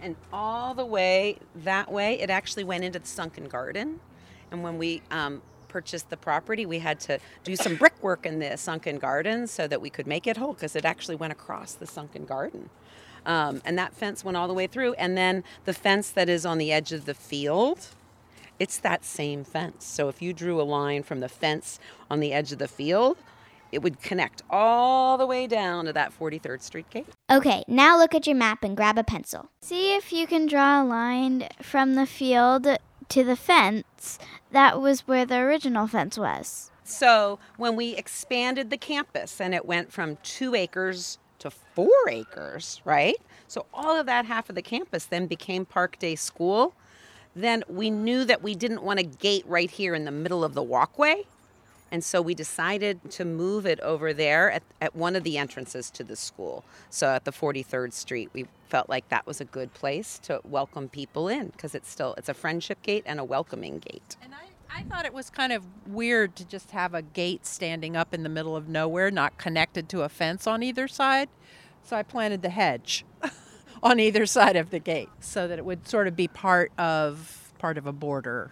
and 0.02 0.16
all 0.34 0.74
the 0.74 0.86
way 0.86 1.38
that 1.56 1.92
way, 1.92 2.20
it 2.20 2.30
actually 2.30 2.64
went 2.64 2.84
into 2.84 3.00
the 3.00 3.08
sunken 3.08 3.46
garden. 3.46 4.00
And 4.52 4.64
when 4.64 4.78
we 4.78 5.02
um, 5.12 5.42
purchased 5.74 6.12
the 6.12 6.18
property, 6.18 6.68
we 6.68 6.78
had 6.78 7.00
to 7.00 7.20
do 7.44 7.56
some 7.56 7.76
brickwork 7.76 8.28
in 8.28 8.38
the 8.38 8.56
sunken 8.58 9.00
garden 9.00 9.48
so 9.48 9.68
that 9.68 9.82
we 9.82 9.90
could 9.90 10.06
make 10.06 10.28
it 10.28 10.38
whole 10.38 10.54
because 10.54 10.76
it 10.76 10.86
actually 10.86 11.16
went 11.16 11.34
across 11.34 11.74
the 11.74 11.88
sunken 11.88 12.26
garden. 12.26 12.70
Um, 13.26 13.60
and 13.66 13.76
that 13.80 13.96
fence 13.96 14.24
went 14.24 14.38
all 14.38 14.48
the 14.48 14.54
way 14.54 14.68
through. 14.68 14.94
And 14.94 15.18
then 15.18 15.44
the 15.66 15.74
fence 15.74 16.12
that 16.12 16.30
is 16.30 16.46
on 16.46 16.60
the 16.60 16.72
edge 16.72 16.92
of 16.92 17.06
the 17.06 17.16
field, 17.16 17.88
it's 18.60 18.78
that 18.78 19.04
same 19.04 19.44
fence. 19.44 19.84
So 19.86 20.10
if 20.10 20.22
you 20.22 20.32
drew 20.32 20.62
a 20.62 20.64
line 20.64 21.02
from 21.02 21.22
the 21.22 21.30
fence 21.30 21.80
on 22.08 22.20
the 22.20 22.34
edge 22.34 22.52
of 22.52 22.60
the 22.60 22.68
field, 22.68 23.18
it 23.72 23.82
would 23.82 24.00
connect 24.00 24.44
all 24.52 25.18
the 25.18 25.26
way 25.26 25.48
down 25.48 25.86
to 25.86 25.94
that 25.94 26.14
43rd 26.18 26.62
Street 26.62 26.90
gate. 26.92 27.08
Okay, 27.32 27.64
now 27.68 27.98
look 27.98 28.14
at 28.14 28.28
your 28.28 28.36
map 28.36 28.64
and 28.64 28.78
grab 28.78 29.00
a 29.00 29.04
pencil. 29.04 29.50
See 29.64 29.96
if 29.96 30.14
you 30.14 30.28
can 30.28 30.46
draw 30.46 30.84
a 30.84 30.86
line 30.86 31.48
from 31.64 31.96
the 31.96 32.06
field 32.06 32.68
to 33.14 33.24
the 33.24 33.36
fence. 33.36 34.18
That 34.50 34.82
was 34.82 35.02
where 35.02 35.24
the 35.24 35.38
original 35.38 35.86
fence 35.86 36.18
was. 36.18 36.72
So 36.84 37.38
when 37.58 37.76
we 37.76 37.96
expanded 37.96 38.72
the 38.72 38.78
campus 38.78 39.40
and 39.40 39.54
it 39.54 39.68
went 39.68 39.94
from 39.94 40.18
two 40.24 40.56
acres 40.56 41.20
to 41.38 41.52
four 41.52 42.10
acres, 42.10 42.82
right? 42.86 43.18
So 43.48 43.68
all 43.72 44.00
of 44.00 44.08
that 44.08 44.26
half 44.26 44.50
of 44.50 44.56
the 44.56 44.64
campus 44.64 45.06
then 45.06 45.28
became 45.28 45.64
Park 45.64 46.00
Day 46.00 46.16
School. 46.16 46.74
Then 47.36 47.64
we 47.68 47.92
knew 47.92 48.26
that 48.26 48.42
we 48.42 48.56
didn't 48.56 48.82
want 48.82 49.00
a 49.00 49.04
gate 49.04 49.46
right 49.48 49.70
here 49.70 49.94
in 49.94 50.06
the 50.06 50.12
middle 50.12 50.44
of 50.44 50.56
the 50.56 50.64
walkway. 50.64 51.28
And 51.94 52.04
so 52.04 52.24
we 52.24 52.34
decided 52.34 53.12
to 53.12 53.24
move 53.24 53.68
it 53.68 53.80
over 53.82 54.14
there 54.14 54.50
at, 54.50 54.64
at 54.82 54.96
one 54.96 55.16
of 55.16 55.24
the 55.24 55.38
entrances 55.38 55.92
to 55.92 56.04
the 56.04 56.16
school. 56.16 56.66
So 56.90 57.10
at 57.10 57.24
the 57.24 57.32
43rd 57.32 57.94
Street, 57.94 58.32
we 58.34 58.48
felt 58.68 58.90
like 58.90 59.08
that 59.10 59.28
was 59.28 59.40
a 59.40 59.46
good 59.46 59.76
place 59.76 60.18
to 60.24 60.42
welcome 60.44 60.90
people 60.90 61.28
in 61.28 61.50
because 61.50 61.76
it's 61.76 61.88
still 61.88 62.16
it's 62.18 62.30
a 62.30 62.34
friendship 62.34 62.82
gate 62.82 63.04
and 63.06 63.20
a 63.20 63.24
welcoming 63.24 63.78
gate. 63.78 64.18
And 64.24 64.34
I, 64.34 64.80
I 64.80 64.82
thought 64.86 65.06
it 65.06 65.14
was 65.14 65.30
kind 65.30 65.54
of 65.54 65.64
weird 65.86 66.36
to 66.38 66.46
just 66.46 66.72
have 66.72 66.96
a 66.96 67.04
gate 67.04 67.46
standing 67.46 67.96
up 67.96 68.12
in 68.12 68.24
the 68.24 68.30
middle 68.30 68.56
of 68.56 68.68
nowhere, 68.68 69.12
not 69.12 69.38
connected 69.38 69.88
to 69.90 70.02
a 70.02 70.10
fence 70.10 70.48
on 70.48 70.64
either 70.64 70.88
side. 70.88 71.30
So 71.84 71.96
I 71.96 72.02
planted 72.02 72.42
the 72.42 72.50
hedge 72.50 73.06
on 73.84 74.00
either 74.00 74.26
side 74.26 74.56
of 74.56 74.72
the 74.72 74.80
gate 74.80 75.10
so 75.20 75.48
that 75.48 75.60
it 75.60 75.66
would 75.66 75.88
sort 75.88 76.08
of 76.08 76.16
be 76.16 76.28
part 76.28 76.72
of 76.80 77.54
part 77.60 77.78
of 77.78 77.86
a 77.86 77.94
border. 77.94 78.50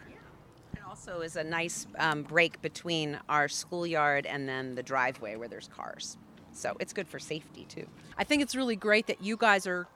It 1.12 1.15
also 1.15 1.25
is 1.25 1.36
a 1.36 1.44
nice 1.44 1.88
um, 2.00 2.24
break 2.24 2.62
between 2.62 3.20
our 3.27 3.50
schoolyard 3.50 4.25
and 4.25 4.48
then 4.48 4.75
the 4.75 4.84
driveway 4.84 5.36
where 5.36 5.50
there's 5.50 5.68
cars. 5.68 6.15
So 6.53 6.77
it's 6.80 6.94
good 6.94 7.06
for 7.06 7.20
safety 7.20 7.65
too. 7.68 7.86
I 8.18 8.24
think 8.24 8.41
it's 8.41 8.56
really 8.56 8.77
great 8.77 9.08
that 9.08 9.22
you 9.22 9.36
guys 9.36 9.68
are 9.68 9.88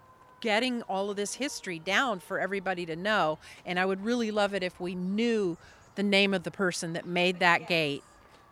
getting 0.41 0.81
all 0.83 1.09
of 1.09 1.15
this 1.15 1.35
history 1.35 1.79
down 1.79 2.19
for 2.19 2.37
everybody 2.37 2.85
to 2.87 2.97
know. 2.97 3.39
And 3.65 3.79
I 3.79 3.85
would 3.85 4.03
really 4.03 4.29
love 4.29 4.53
it 4.53 4.61
if 4.61 4.77
we 4.81 4.93
knew 4.93 5.57
the 5.95 6.03
name 6.03 6.33
of 6.33 6.43
the 6.43 6.51
person 6.51 6.91
that 6.93 7.05
made 7.05 7.39
that 7.39 7.69
gate. 7.69 8.03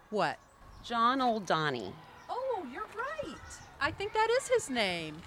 What? 0.09 0.39
John 0.85 1.19
Oldani. 1.19 1.91
Oh, 2.29 2.65
you're 2.71 2.87
right. 2.95 3.35
I 3.81 3.91
think 3.91 4.13
that 4.13 4.29
is 4.39 4.47
his 4.47 4.69
name. 4.69 5.17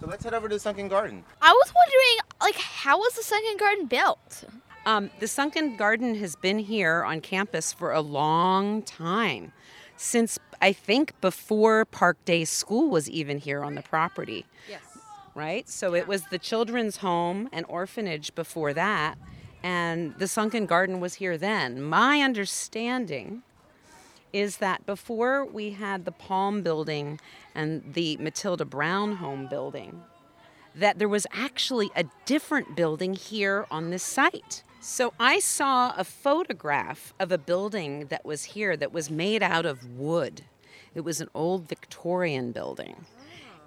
So 0.00 0.08
let's 0.08 0.24
head 0.24 0.34
over 0.34 0.48
to 0.48 0.56
the 0.56 0.60
sunken 0.60 0.88
garden. 0.88 1.22
I 1.40 1.52
was 1.52 1.72
wondering, 1.72 2.28
like, 2.40 2.56
how 2.56 2.98
was 2.98 3.14
the 3.14 3.22
sunken 3.22 3.56
garden 3.56 3.86
built? 3.86 4.44
Um, 4.86 5.10
the 5.18 5.26
Sunken 5.26 5.76
Garden 5.76 6.14
has 6.14 6.36
been 6.36 6.60
here 6.60 7.02
on 7.02 7.20
campus 7.20 7.72
for 7.72 7.92
a 7.92 8.00
long 8.00 8.82
time. 8.82 9.52
Since 9.96 10.38
I 10.62 10.72
think 10.72 11.20
before 11.20 11.84
Park 11.86 12.24
Day 12.24 12.44
School 12.44 12.88
was 12.88 13.10
even 13.10 13.38
here 13.38 13.64
on 13.64 13.74
the 13.74 13.82
property. 13.82 14.46
Yes. 14.70 14.80
right? 15.34 15.68
So 15.68 15.94
it 15.94 16.06
was 16.06 16.22
the 16.30 16.38
children's 16.38 16.98
home 16.98 17.48
and 17.52 17.66
orphanage 17.68 18.32
before 18.36 18.72
that, 18.74 19.18
and 19.60 20.14
the 20.18 20.28
sunken 20.28 20.66
garden 20.66 21.00
was 21.00 21.14
here 21.14 21.36
then. 21.36 21.82
My 21.82 22.20
understanding 22.20 23.42
is 24.32 24.58
that 24.58 24.86
before 24.86 25.44
we 25.44 25.70
had 25.70 26.04
the 26.04 26.12
Palm 26.12 26.62
building 26.62 27.18
and 27.56 27.94
the 27.94 28.16
Matilda 28.18 28.64
Brown 28.64 29.16
home 29.16 29.48
building, 29.48 30.02
that 30.76 30.98
there 30.98 31.08
was 31.08 31.26
actually 31.32 31.90
a 31.96 32.04
different 32.24 32.76
building 32.76 33.14
here 33.14 33.66
on 33.70 33.90
this 33.90 34.04
site. 34.04 34.62
So 34.88 35.12
I 35.18 35.40
saw 35.40 35.94
a 35.96 36.04
photograph 36.04 37.12
of 37.18 37.32
a 37.32 37.38
building 37.38 38.06
that 38.06 38.24
was 38.24 38.44
here 38.44 38.76
that 38.76 38.92
was 38.92 39.10
made 39.10 39.42
out 39.42 39.66
of 39.66 39.84
wood. 39.98 40.42
It 40.94 41.00
was 41.00 41.20
an 41.20 41.28
old 41.34 41.68
Victorian 41.68 42.52
building 42.52 43.04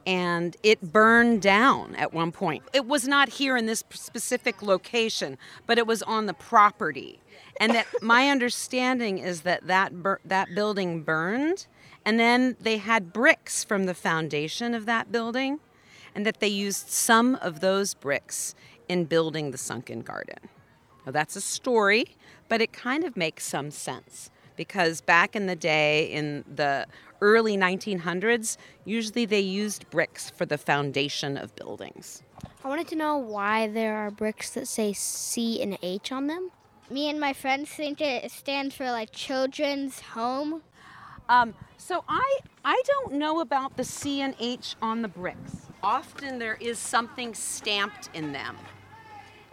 and 0.08 0.56
it 0.64 0.94
burned 0.94 1.42
down 1.42 1.94
at 1.98 2.14
one 2.14 2.32
point. 2.32 2.64
It 2.72 2.86
was 2.86 3.06
not 3.06 3.28
here 3.28 3.58
in 3.58 3.66
this 3.66 3.84
specific 3.90 4.62
location, 4.62 5.38
but 5.68 5.78
it 5.78 5.86
was 5.86 6.02
on 6.04 6.26
the 6.26 6.34
property. 6.34 7.20
And 7.60 7.76
that 7.76 7.86
my 8.02 8.30
understanding 8.30 9.18
is 9.18 9.42
that 9.42 9.68
that 9.68 10.02
bur- 10.02 10.22
that 10.24 10.56
building 10.56 11.04
burned, 11.04 11.68
and 12.06 12.18
then 12.18 12.56
they 12.62 12.78
had 12.78 13.12
bricks 13.12 13.66
from 13.66 13.88
the 13.88 13.94
foundation 13.94 14.74
of 14.74 14.86
that 14.86 15.12
building, 15.12 15.60
and 16.16 16.26
that 16.26 16.40
they 16.40 16.48
used 16.48 16.88
some 16.88 17.36
of 17.36 17.60
those 17.60 17.94
bricks 17.94 18.56
in 18.88 19.04
building 19.04 19.52
the 19.52 19.58
sunken 19.58 20.00
garden. 20.00 20.38
Now 21.06 21.12
that's 21.12 21.36
a 21.36 21.42
story, 21.42 22.16
but 22.48 22.62
it 22.62 22.74
kind 22.74 23.04
of 23.04 23.16
makes 23.16 23.46
some 23.46 23.72
sense 23.72 24.30
because 24.56 25.00
back 25.00 25.38
in 25.38 25.46
the 25.46 25.56
day 25.56 26.12
in 26.12 26.44
the 26.54 26.86
early 27.22 27.56
1900s, 27.56 28.58
usually 28.84 29.26
they 29.26 29.40
used 29.40 29.90
bricks 29.90 30.30
for 30.30 30.46
the 30.46 30.58
foundation 30.58 31.38
of 31.38 31.56
buildings. 31.56 32.24
I 32.64 32.68
wanted 32.68 32.90
to 32.90 32.96
know 32.96 33.18
why 33.18 33.68
there 33.68 33.96
are 33.96 34.12
bricks 34.12 34.50
that 34.52 34.68
say 34.68 34.92
C 34.92 35.62
and 35.62 35.78
H 35.82 36.12
on 36.12 36.28
them. 36.28 36.52
Me 36.90 37.10
and 37.10 37.20
my 37.20 37.32
friends 37.34 37.70
think 37.70 38.02
it 38.02 38.30
stands 38.32 38.76
for 38.76 38.92
like 38.92 39.12
children's 39.12 40.02
home. 40.02 40.62
Um, 41.30 41.54
so 41.78 42.04
I 42.10 42.40
I 42.66 42.82
don't 42.86 43.14
know 43.14 43.40
about 43.40 43.78
the 43.78 43.84
C 43.84 44.22
and 44.22 44.36
H 44.40 44.76
on 44.82 45.02
the 45.02 45.08
bricks. 45.08 45.68
Often 45.82 46.40
there 46.40 46.58
is 46.60 46.80
something 46.80 47.34
stamped 47.34 48.10
in 48.14 48.34
them. 48.34 48.58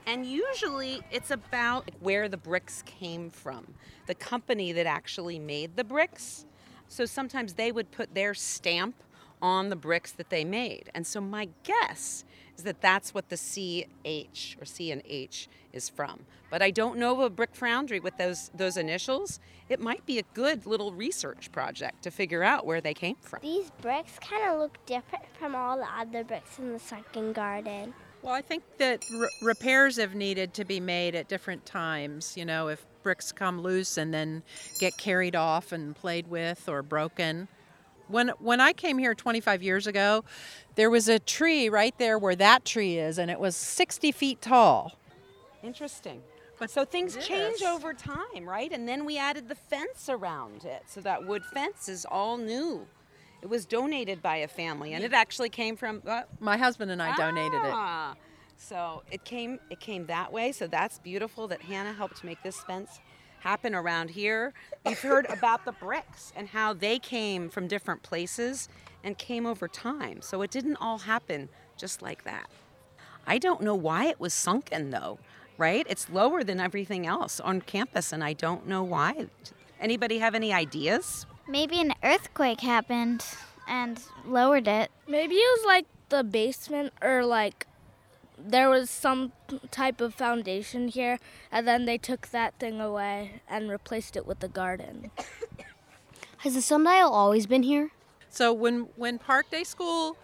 And 0.06 0.25
usually 0.25 1.02
it's 1.10 1.32
about 1.32 1.90
where 2.00 2.28
the 2.28 2.36
bricks 2.36 2.82
came 2.86 3.28
from, 3.28 3.75
the 4.06 4.14
company 4.14 4.72
that 4.72 4.86
actually 4.86 5.38
made 5.38 5.76
the 5.76 5.84
bricks. 5.84 6.46
So 6.88 7.04
sometimes 7.04 7.54
they 7.54 7.72
would 7.72 7.90
put 7.90 8.14
their 8.14 8.32
stamp 8.32 8.94
on 9.42 9.68
the 9.68 9.76
bricks 9.76 10.12
that 10.12 10.30
they 10.30 10.44
made. 10.44 10.90
And 10.94 11.06
so 11.06 11.20
my 11.20 11.48
guess 11.64 12.25
is 12.56 12.64
that 12.64 12.80
that's 12.80 13.12
what 13.12 13.28
the 13.28 13.36
CH 13.36 14.56
or 14.60 14.64
C 14.64 14.90
and 14.90 15.02
H 15.04 15.48
is 15.72 15.88
from. 15.88 16.20
But 16.50 16.62
I 16.62 16.70
don't 16.70 16.98
know 16.98 17.12
of 17.12 17.20
a 17.20 17.30
brick 17.30 17.54
foundry 17.54 18.00
with 18.00 18.16
those 18.16 18.50
those 18.54 18.76
initials. 18.76 19.40
It 19.68 19.80
might 19.80 20.06
be 20.06 20.18
a 20.18 20.22
good 20.32 20.64
little 20.64 20.92
research 20.92 21.50
project 21.52 22.02
to 22.04 22.10
figure 22.10 22.42
out 22.42 22.64
where 22.64 22.80
they 22.80 22.94
came 22.94 23.16
from. 23.20 23.40
These 23.42 23.70
bricks 23.82 24.18
kind 24.20 24.48
of 24.48 24.60
look 24.60 24.78
different 24.86 25.25
from 25.38 25.54
all 25.54 25.76
the 25.76 25.88
other 25.98 26.25
bricks 26.25 26.58
in 26.58 26.72
the 26.72 26.78
sunken 26.78 27.32
garden. 27.32 27.92
Well, 28.26 28.35
I 28.35 28.42
think 28.42 28.64
that 28.78 29.04
r- 29.16 29.30
repairs 29.40 29.99
have 29.99 30.16
needed 30.16 30.52
to 30.54 30.64
be 30.64 30.80
made 30.80 31.14
at 31.14 31.28
different 31.28 31.64
times. 31.64 32.37
You 32.37 32.45
know, 32.45 32.66
if 32.66 32.85
bricks 33.04 33.30
come 33.30 33.61
loose 33.61 33.97
and 33.97 34.12
then 34.12 34.42
get 34.80 34.97
carried 34.97 35.37
off 35.37 35.71
and 35.71 35.95
played 35.95 36.26
with 36.26 36.68
or 36.68 36.83
broken. 36.83 37.47
When 38.09 38.30
when 38.40 38.61
I 38.61 38.73
came 38.73 38.99
here 38.99 39.14
25 39.14 39.62
years 39.62 39.87
ago, 39.87 40.25
there 40.75 40.90
was 40.90 41.09
a 41.09 41.21
tree 41.21 41.68
right 41.68 41.97
there 41.99 42.18
where 42.18 42.35
that 42.35 42.64
tree 42.64 42.99
is, 42.99 43.16
and 43.16 43.30
it 43.30 43.38
was 43.38 43.54
60 43.54 44.11
feet 44.11 44.42
tall. 44.42 44.99
Interesting. 45.62 46.21
But 46.59 46.68
so 46.68 46.85
things 46.85 47.16
change 47.25 47.62
over 47.62 47.95
time, 47.95 48.49
right? 48.49 48.73
And 48.73 48.88
then 48.88 49.04
we 49.04 49.18
added 49.18 49.49
the 49.49 49.54
fence 49.54 50.09
around 50.09 50.64
it. 50.64 50.83
So 50.88 51.00
that 51.02 51.25
wood 51.25 51.45
fence 51.45 51.88
is 51.88 52.04
all 52.04 52.38
new. 52.38 52.88
It 53.43 53.49
was 53.49 53.64
donated 53.66 54.23
by 54.23 54.37
a 54.37 54.49
family 54.49 54.95
and 54.95 55.05
it 55.05 55.12
actually 55.12 55.49
came 55.49 55.76
from 55.76 56.02
uh, 56.07 56.23
My 56.40 56.57
husband 56.57 56.90
and 56.90 57.02
I 57.02 57.14
donated 57.16 57.62
it. 57.64 57.73
Ah. 57.73 58.14
So 58.57 59.02
it 59.11 59.25
came 59.25 59.61
it 59.71 59.81
came 59.81 60.07
that 60.07 60.33
way. 60.33 60.52
So 60.52 60.66
that's 60.66 60.99
beautiful 60.99 61.47
that 61.49 61.62
Hannah 61.62 61.93
helped 61.93 62.25
make 62.25 62.43
this 62.43 62.61
fence 62.61 63.00
happen 63.40 63.75
around 63.75 64.11
here. 64.11 64.52
We've 64.85 65.00
heard 65.00 65.26
about 65.26 65.64
the 65.64 65.73
bricks 65.73 66.33
and 66.35 66.49
how 66.49 66.73
they 66.73 66.99
came 66.99 67.49
from 67.49 67.69
different 67.69 68.02
places 68.02 68.69
and 69.05 69.16
came 69.16 69.47
over 69.47 69.69
time. 69.69 70.21
So 70.23 70.43
it 70.43 70.50
didn't 70.50 70.76
all 70.76 70.99
happen 70.99 71.49
just 71.76 72.02
like 72.02 72.25
that. 72.25 72.49
I 73.26 73.38
don't 73.38 73.61
know 73.61 73.75
why 73.75 74.07
it 74.07 74.19
was 74.19 74.33
sunken 74.33 74.90
though, 74.90 75.19
right? 75.59 75.87
It's 75.88 76.09
lower 76.11 76.43
than 76.43 76.59
everything 76.59 77.07
else 77.07 77.38
on 77.40 77.61
campus 77.61 78.12
and 78.12 78.25
I 78.25 78.33
don't 78.33 78.66
know 78.66 78.83
why. 78.83 79.26
Anybody 79.81 80.19
have 80.19 80.35
any 80.35 80.52
ideas? 80.52 81.26
Maybe 81.49 81.81
an 81.81 81.95
earthquake 82.03 82.61
happened 82.61 83.25
and 83.69 84.03
lowered 84.25 84.67
it. 84.67 84.91
Maybe 85.07 85.35
it 85.35 85.59
was 85.59 85.67
like 85.67 85.87
the 86.09 86.25
basement 86.25 86.93
or 87.03 87.25
like 87.25 87.67
there 88.38 88.69
was 88.69 88.91
some 88.91 89.33
type 89.71 90.00
of 90.00 90.15
foundation 90.15 90.88
here, 90.88 91.19
and 91.50 91.67
then 91.67 91.87
they 91.87 91.99
took 91.99 92.29
that 92.29 92.59
thing 92.59 92.81
away 92.81 93.41
and 93.49 93.71
replaced 93.71 94.17
it 94.17 94.26
with 94.26 94.41
the 94.41 94.49
garden. 94.49 95.11
Has 96.38 96.55
the 96.55 96.62
sundial 96.62 97.11
always 97.11 97.47
been 97.47 97.62
here? 97.62 97.91
So 98.29 98.53
when 98.53 98.88
when 98.97 99.19
Park 99.19 99.50
Day 99.50 99.65
School 99.65 100.17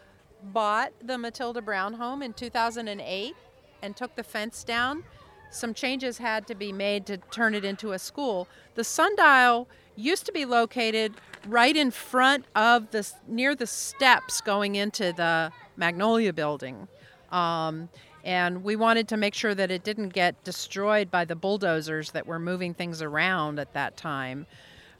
bought 0.42 0.92
the 1.02 1.16
Matilda 1.16 1.62
Brown 1.62 1.94
home 1.94 2.22
in 2.22 2.32
2008 2.32 3.34
and 3.80 3.96
took 3.96 4.14
the 4.16 4.22
fence 4.22 4.64
down, 4.64 5.04
some 5.50 5.72
changes 5.72 6.18
had 6.18 6.46
to 6.48 6.54
be 6.54 6.72
made 6.72 7.06
to 7.06 7.16
turn 7.16 7.54
it 7.54 7.64
into 7.64 7.92
a 7.92 7.98
school. 7.98 8.48
The 8.74 8.84
sundial 8.84 9.68
used 9.96 10.26
to 10.26 10.32
be 10.32 10.44
located 10.44 11.14
right 11.46 11.76
in 11.76 11.90
front 11.90 12.44
of 12.54 12.90
the 12.90 13.10
near 13.26 13.54
the 13.54 13.66
steps 13.66 14.40
going 14.40 14.74
into 14.74 15.12
the 15.12 15.52
Magnolia 15.76 16.32
building. 16.32 16.88
Um, 17.30 17.88
and 18.24 18.62
we 18.62 18.76
wanted 18.76 19.08
to 19.08 19.16
make 19.16 19.34
sure 19.34 19.54
that 19.54 19.70
it 19.70 19.82
didn't 19.82 20.10
get 20.10 20.42
destroyed 20.44 21.10
by 21.10 21.24
the 21.24 21.34
bulldozers 21.34 22.12
that 22.12 22.26
were 22.26 22.38
moving 22.38 22.72
things 22.72 23.02
around 23.02 23.58
at 23.58 23.72
that 23.72 23.96
time. 23.96 24.46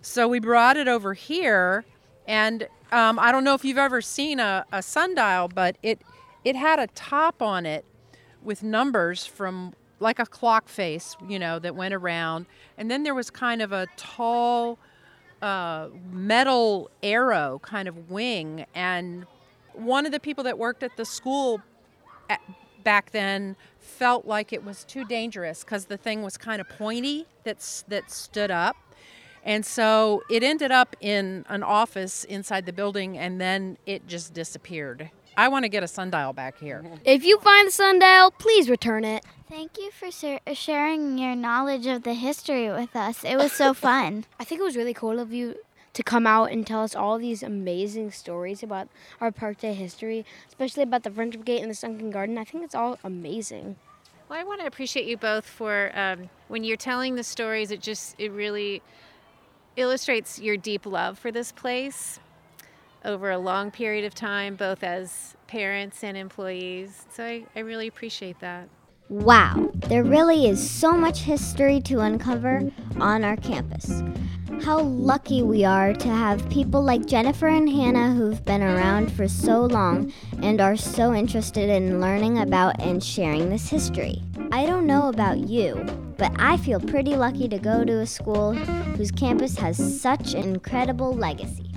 So 0.01 0.27
we 0.27 0.41
brought 0.41 0.77
it 0.77 0.89
over 0.89 1.15
here, 1.15 1.85
and 2.27 2.67
um, 2.91 3.19
I 3.21 3.31
don't 3.31 3.45
know 3.45 3.55
if 3.55 3.65
you've 3.65 3.79
ever 3.79 4.01
seen 4.01 4.41
a, 4.41 4.67
a 4.73 4.83
sundial, 4.83 5.49
but 5.49 5.77
it 5.83 6.03
it 6.45 6.57
had 6.57 6.81
a 6.81 6.89
top 6.89 7.41
on 7.41 7.65
it 7.67 7.85
with 8.43 8.65
numbers 8.65 9.25
from 9.25 9.75
like 10.03 10.19
a 10.19 10.27
clock 10.27 10.69
face, 10.69 11.17
you 11.29 11.39
know, 11.39 11.59
that 11.59 11.75
went 11.75 11.95
around, 11.95 12.47
and 12.77 12.91
then 12.91 13.03
there 13.03 13.15
was 13.15 13.31
kind 13.31 13.63
of 13.63 13.73
a 13.73 13.87
tall 13.97 14.79
uh, 15.41 15.89
metal 16.11 16.91
arrow 17.03 17.61
kind 17.63 17.89
of 17.89 18.11
wing, 18.11 18.67
and 18.75 19.27
one 19.73 20.05
of 20.05 20.13
the 20.13 20.21
people 20.21 20.45
that 20.45 20.59
worked 20.59 20.83
at 20.83 20.97
the 20.97 21.05
school 21.05 21.63
at, 22.29 22.41
back 22.85 23.13
then 23.13 23.57
felt 23.79 24.27
like 24.27 24.53
it 24.53 24.65
was 24.65 24.85
too 24.85 25.05
dangerous 25.05 25.65
because 25.65 25.87
the 25.87 25.97
thing 25.97 26.23
was 26.23 26.37
kind 26.37 26.61
of 26.61 26.69
pointy 26.69 27.27
that's 27.45 27.85
that 27.89 28.11
stood 28.11 28.51
up. 28.51 28.77
And 29.45 29.67
so 29.67 30.23
it 30.31 30.45
ended 30.45 30.71
up 30.71 30.95
in 31.01 31.45
an 31.49 31.65
office 31.65 32.23
inside 32.25 32.65
the 32.65 32.73
building 32.73 33.19
and 33.19 33.41
then 33.41 33.77
it 33.87 34.07
just 34.07 34.35
disappeared 34.35 35.11
i 35.37 35.49
want 35.49 35.65
to 35.65 35.69
get 35.69 35.83
a 35.83 35.89
sundial 35.89 36.33
back 36.33 36.59
here 36.59 36.85
If 37.05 37.25
you 37.25 37.39
find 37.41 37.67
the 37.69 37.73
sundial, 37.73 38.31
please 38.31 38.71
return 38.71 39.05
it. 39.05 39.25
Thank 39.49 39.77
you 39.79 39.91
for 39.91 40.11
shar- 40.11 40.41
sharing 40.55 41.19
your 41.19 41.35
knowledge 41.35 41.87
of 41.87 42.05
the 42.05 42.15
history 42.15 42.71
with 42.71 42.95
us. 42.97 43.25
It 43.25 43.37
was 43.37 43.53
so 43.53 43.75
fun. 43.89 44.25
I 44.41 44.45
think 44.45 44.61
it 44.61 44.65
was 44.65 44.77
really 44.77 44.95
cool 44.95 45.19
of 45.19 45.33
you 45.33 45.57
to 45.95 46.03
come 46.03 46.27
out 46.27 46.51
and 46.51 46.67
tell 46.67 46.83
us 46.83 46.95
all 46.95 47.19
these 47.19 47.43
amazing 47.43 48.13
stories 48.13 48.63
about 48.63 48.89
our 49.21 49.31
Park 49.31 49.59
Day 49.59 49.75
history, 49.75 50.25
especially 50.49 50.85
about 50.85 51.03
the 51.03 51.11
Friendship 51.11 51.45
Gate 51.45 51.61
and 51.61 51.71
the 51.71 51.75
Sunken 51.75 52.11
Garden. 52.11 52.39
I 52.39 52.45
think 52.45 52.65
it's 52.65 52.75
all 52.75 52.99
amazing. 53.05 53.77
Well, 54.29 54.41
I 54.41 54.45
want 54.45 54.61
to 54.61 54.67
appreciate 54.67 55.07
you 55.07 55.19
both 55.19 55.45
for 55.45 55.91
um, 55.95 56.31
when 56.49 56.65
you're 56.65 56.79
telling 56.79 57.17
the 57.17 57.25
stories. 57.25 57.71
It 57.71 57.81
just 57.81 58.15
it 58.19 58.31
really 58.33 58.81
illustrates 59.77 60.39
your 60.39 60.57
deep 60.57 60.87
love 60.87 61.19
for 61.19 61.31
this 61.31 61.53
place 61.53 62.21
over 63.05 63.31
a 63.31 63.39
long 63.39 63.71
period 63.71 64.05
of 64.05 64.15
time, 64.15 64.57
both 64.57 64.83
as 64.83 65.37
parents 65.47 66.03
and 66.03 66.17
employees. 66.17 67.07
So 67.11 67.25
I, 67.25 67.45
I 67.55 67.61
really 67.61 67.87
appreciate 67.87 68.41
that. 68.41 68.69
Wow, 69.09 69.71
there 69.75 70.05
really 70.05 70.47
is 70.47 70.71
so 70.71 70.93
much 70.93 71.21
history 71.21 71.81
to 71.83 72.01
uncover 72.01 72.71
on 72.99 73.25
our 73.25 73.37
campus. 73.37 74.03
How 74.63 74.81
lucky 74.81 75.43
we 75.43 75.65
are 75.65 75.93
to 75.93 76.09
have 76.09 76.49
people 76.49 76.83
like 76.83 77.05
Jennifer 77.05 77.49
and 77.49 77.69
Hannah 77.69 78.15
who've 78.15 78.45
been 78.45 78.63
around 78.63 79.13
for 79.13 79.27
so 79.27 79.67
long 79.67 80.13
and 80.41 80.61
are 80.61 80.77
so 80.77 81.13
interested 81.13 81.69
in 81.69 82.01
learning 82.01 82.39
about 82.39 82.81
and 82.81 83.03
sharing 83.03 83.51
this 83.51 83.69
history. 83.69 84.23
I 84.53 84.65
don't 84.65 84.87
know 84.87 85.09
about 85.09 85.39
you, 85.39 85.75
but 86.17 86.33
I 86.39 86.57
feel 86.59 86.79
pretty 86.79 87.17
lucky 87.17 87.49
to 87.49 87.59
go 87.59 87.85
to 87.85 88.01
a 88.01 88.07
school 88.07 88.55
whose 88.55 89.11
campus 89.11 89.59
has 89.59 90.01
such 90.01 90.35
an 90.35 90.45
incredible 90.45 91.13
legacy. 91.13 91.72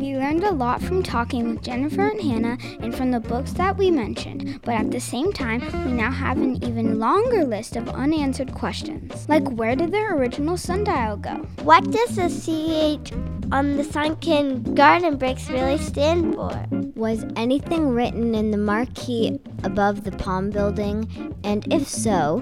We 0.00 0.16
learned 0.16 0.44
a 0.44 0.50
lot 0.50 0.80
from 0.80 1.02
talking 1.02 1.50
with 1.50 1.62
Jennifer 1.62 2.08
and 2.08 2.22
Hannah 2.22 2.56
and 2.80 2.96
from 2.96 3.10
the 3.10 3.20
books 3.20 3.52
that 3.52 3.76
we 3.76 3.90
mentioned, 3.90 4.62
but 4.62 4.74
at 4.74 4.90
the 4.90 4.98
same 4.98 5.30
time, 5.30 5.60
we 5.84 5.92
now 5.92 6.10
have 6.10 6.38
an 6.38 6.64
even 6.64 6.98
longer 6.98 7.44
list 7.44 7.76
of 7.76 7.86
unanswered 7.90 8.54
questions. 8.54 9.28
Like, 9.28 9.46
where 9.50 9.76
did 9.76 9.92
their 9.92 10.16
original 10.16 10.56
sundial 10.56 11.18
go? 11.18 11.46
What 11.64 11.90
does 11.90 12.16
the 12.16 12.30
CH 12.30 13.12
on 13.52 13.76
the 13.76 13.84
sunken 13.84 14.74
garden 14.74 15.18
bricks 15.18 15.50
really 15.50 15.76
stand 15.76 16.34
for? 16.34 16.66
Was 16.94 17.26
anything 17.36 17.90
written 17.90 18.34
in 18.34 18.52
the 18.52 18.56
marquee 18.56 19.38
above 19.64 20.04
the 20.04 20.12
Palm 20.12 20.48
building? 20.48 21.36
And 21.44 21.70
if 21.70 21.86
so, 21.86 22.38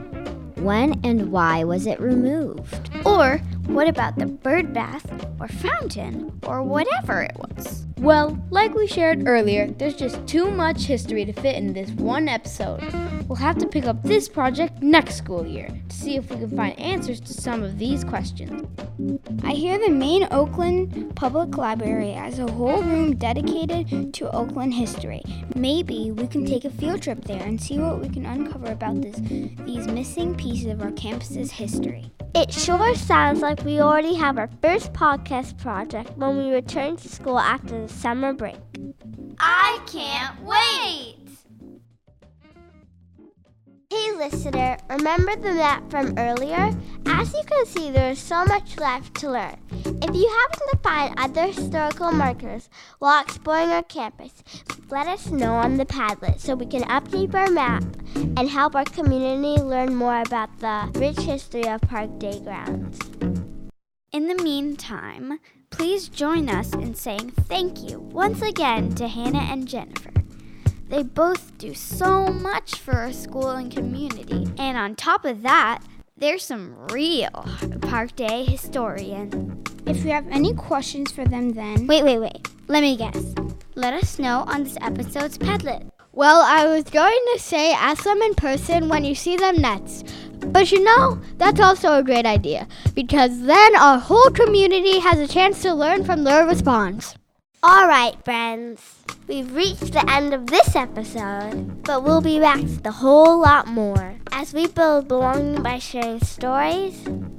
when 0.59 1.01
and 1.03 1.33
why 1.33 1.65
was 1.65 1.87
it 1.87 1.99
removed? 1.99 2.91
Or 3.05 3.41
what 3.69 3.87
about 3.87 4.17
the 4.17 4.27
bird 4.27 4.73
bath 4.73 5.27
or 5.39 5.47
fountain 5.47 6.41
or 6.47 6.63
whatever 6.63 7.23
it 7.23 7.37
was? 7.37 7.87
Well, 7.99 8.39
like 8.51 8.75
we 8.75 8.87
shared 8.87 9.29
earlier, 9.29 9.69
there's 9.69 9.95
just 9.95 10.27
too 10.27 10.51
much 10.51 10.85
history 10.85 11.25
to 11.25 11.33
fit 11.33 11.57
in 11.57 11.75
this 11.75 11.91
one 11.91 12.29
episode. 12.29 12.83
We'll 13.29 13.37
have 13.37 13.59
to 13.59 13.67
pick 13.67 13.85
up 13.85 14.03
this 14.03 14.27
project 14.27 14.83
next 14.83 15.17
school 15.17 15.47
year 15.47 15.69
to 15.91 15.95
see 15.95 16.17
if 16.17 16.31
we 16.31 16.37
can 16.37 16.57
find 16.57 16.79
answers 16.81 17.21
to 17.21 17.35
some 17.35 17.63
of 17.63 17.79
these 17.79 18.03
questions. 18.03 18.67
I 19.45 19.53
hear 19.53 19.79
the 19.79 19.91
main 19.91 20.27
Oakland 20.31 21.15
Public 21.15 21.59
Library 21.59 22.13
has 22.13 22.39
a 22.39 22.51
whole 22.51 22.83
room 22.83 23.17
dedicated 23.17 24.15
to 24.15 24.35
Oakland 24.35 24.73
history. 24.73 25.23
Maybe 25.55 26.11
we 26.11 26.27
can 26.27 26.47
take 26.47 26.65
a 26.65 26.71
field 26.71 27.03
trip 27.03 27.23
there 27.27 27.43
and 27.43 27.61
see 27.61 27.79
what 27.79 28.01
we 28.01 28.09
can 28.09 28.25
uncover 28.25 28.73
about 28.73 29.03
this 29.03 29.17
these 29.67 29.87
missing 29.87 30.35
pieces 30.35 30.73
of 30.73 30.81
our 30.81 30.93
campus's 30.93 31.51
history. 31.51 32.11
It 32.35 32.51
sure 32.51 32.95
sounds 32.95 33.41
like 33.41 33.63
we 33.63 33.81
already 33.81 34.15
have 34.15 34.39
our 34.39 34.49
first 34.63 34.95
podcast 34.95 35.59
project 35.59 36.17
when 36.17 36.39
we 36.39 36.51
return 36.51 36.97
to 36.97 37.09
school 37.11 37.39
after 37.39 37.83
the 37.87 37.93
summer 37.93 38.33
break. 38.33 38.57
I 39.39 39.81
can't 39.87 40.43
wait! 40.45 41.28
Hey 43.91 44.13
listener, 44.13 44.77
remember 44.91 45.35
the 45.37 45.55
map 45.55 45.91
from 45.91 46.13
earlier? 46.19 46.77
As 47.07 47.33
you 47.33 47.43
can 47.47 47.65
see, 47.65 47.91
there 47.91 48.11
is 48.11 48.19
so 48.19 48.45
much 48.45 48.77
left 48.77 49.15
to 49.21 49.31
learn. 49.31 49.57
If 49.73 50.15
you 50.15 50.29
happen 50.29 50.69
to 50.71 50.79
find 50.83 51.15
other 51.19 51.47
historical 51.47 52.13
markers 52.13 52.69
while 52.99 53.23
exploring 53.23 53.71
our 53.71 53.83
campus, 53.83 54.43
let 54.91 55.07
us 55.07 55.31
know 55.31 55.55
on 55.55 55.79
the 55.79 55.87
Padlet 55.87 56.39
so 56.39 56.55
we 56.55 56.67
can 56.67 56.83
update 56.83 57.35
our 57.35 57.51
map 57.51 57.83
and 58.15 58.51
help 58.51 58.77
our 58.77 58.85
community 58.85 59.59
learn 59.63 59.95
more 59.95 60.21
about 60.21 60.59
the 60.59 60.91
rich 60.99 61.21
history 61.21 61.67
of 61.67 61.81
Park 61.81 62.19
Day 62.19 62.41
grounds. 62.41 62.99
In 64.13 64.29
the 64.29 64.43
meantime, 64.43 65.41
please 65.71 66.11
join 66.11 66.51
us 66.51 66.75
in 66.75 66.95
saying 66.95 67.31
thank 67.31 67.83
you 67.91 68.01
once 68.01 68.43
again 68.43 68.95
to 68.97 69.09
Hannah 69.09 69.49
and 69.51 69.67
Jennifer. 69.67 70.13
They 70.89 71.03
both 71.03 71.57
do 71.59 71.75
so 71.75 72.27
much 72.27 72.77
for 72.77 72.95
our 72.95 73.13
school 73.13 73.51
and 73.51 73.71
community. 73.71 74.47
And 74.59 74.79
on 74.79 74.97
top 74.97 75.27
of 75.27 75.43
that, 75.43 75.83
they're 76.17 76.39
some 76.39 76.75
real 76.93 77.47
Park 77.83 78.17
Day 78.17 78.45
historians. 78.45 79.69
If 79.87 80.05
you 80.05 80.11
have 80.13 80.27
any 80.29 80.55
questions 80.55 81.13
for 81.13 81.25
them, 81.27 81.51
then. 81.51 81.87
Wait, 81.87 82.05
wait, 82.05 82.19
wait. 82.19 82.49
Let 82.69 82.83
me 82.83 82.97
guess. 82.97 83.35
Let 83.75 83.95
us 83.95 84.19
know 84.19 84.45
on 84.49 84.65
this 84.65 84.79
episode's 84.81 85.37
Padlet. 85.37 85.91
Well, 86.13 86.43
I 86.43 86.67
was 86.67 86.85
going 86.85 87.21
to 87.35 87.39
say 87.39 87.73
ask 87.73 88.03
them 88.05 88.21
in 88.23 88.35
person 88.35 88.89
when 88.89 89.05
you 89.05 89.15
see 89.15 89.37
them 89.37 89.57
next. 89.57 90.13
But 90.41 90.73
you 90.73 90.83
know, 90.83 91.21
that's 91.37 91.61
also 91.61 91.99
a 91.99 92.03
great 92.03 92.27
idea 92.27 92.67
because 92.95 93.43
then 93.43 93.77
our 93.77 93.99
whole 93.99 94.31
community 94.31 95.01
has 95.01 95.19
a 95.19 95.29
chance 95.29 95.63
to 95.63 95.75
learn 95.75 96.05
from 96.05 96.25
their 96.25 96.47
response. 96.47 97.15
All 97.61 97.89
right, 97.89 98.15
friends. 98.25 98.81
We've 99.27 99.53
reached 99.53 99.93
the 99.93 100.09
end 100.09 100.33
of 100.33 100.47
this 100.47 100.77
episode, 100.77 101.83
but 101.83 102.05
we'll 102.05 102.21
be 102.21 102.39
back 102.39 102.61
with 102.61 102.87
a 102.87 102.93
whole 102.93 103.41
lot 103.41 103.67
more 103.67 104.15
as 104.31 104.55
we 104.55 104.69
build 104.69 105.09
belonging 105.09 105.61
by 105.61 105.81
sharing 105.81 106.21
stories, 106.21 106.97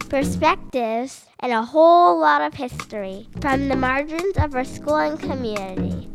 perspectives, 0.10 1.26
and 1.40 1.54
a 1.54 1.64
whole 1.64 2.20
lot 2.20 2.42
of 2.42 2.54
history 2.54 3.28
from 3.40 3.70
the 3.70 3.78
margins 3.78 4.36
of 4.38 4.54
our 4.56 4.66
school 4.66 4.98
and 4.98 5.18
community. 5.18 6.10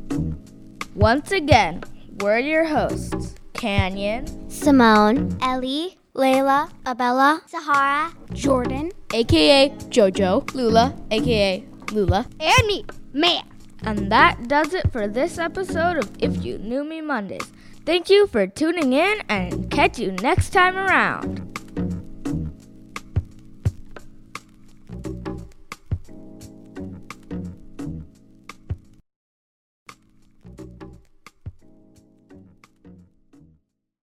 Once 0.95 1.33
again, 1.33 1.83
we're 2.21 2.39
your 2.39 2.67
hosts 2.67 3.35
Canyon, 3.55 4.51
Simone, 4.51 5.35
Ellie, 5.41 5.97
Layla, 6.15 6.71
Abella, 6.85 7.41
Sahara, 7.47 8.13
Jordan, 8.35 8.93
aka 9.15 9.71
JoJo, 9.89 10.53
Lula, 10.53 10.95
aka 11.11 11.65
Lula, 11.91 12.27
and 12.39 12.67
me, 12.67 12.85
Maya. 13.15 13.41
And 13.87 14.11
that 14.11 14.49
does 14.49 14.73
it 14.73 14.91
for 14.91 15.07
this 15.07 15.39
episode 15.39 15.99
of 15.99 16.11
If 16.19 16.45
You 16.45 16.59
Knew 16.59 16.85
Me 16.85 17.01
Mondays. 17.01 17.53
Thank 17.85 18.09
you 18.09 18.27
for 18.27 18.47
tuning 18.47 18.95
in 18.95 19.21
and 19.29 19.71
catch 19.71 19.99
you 19.99 20.13
next 20.13 20.51
time 20.51 20.77
around. 20.77 21.54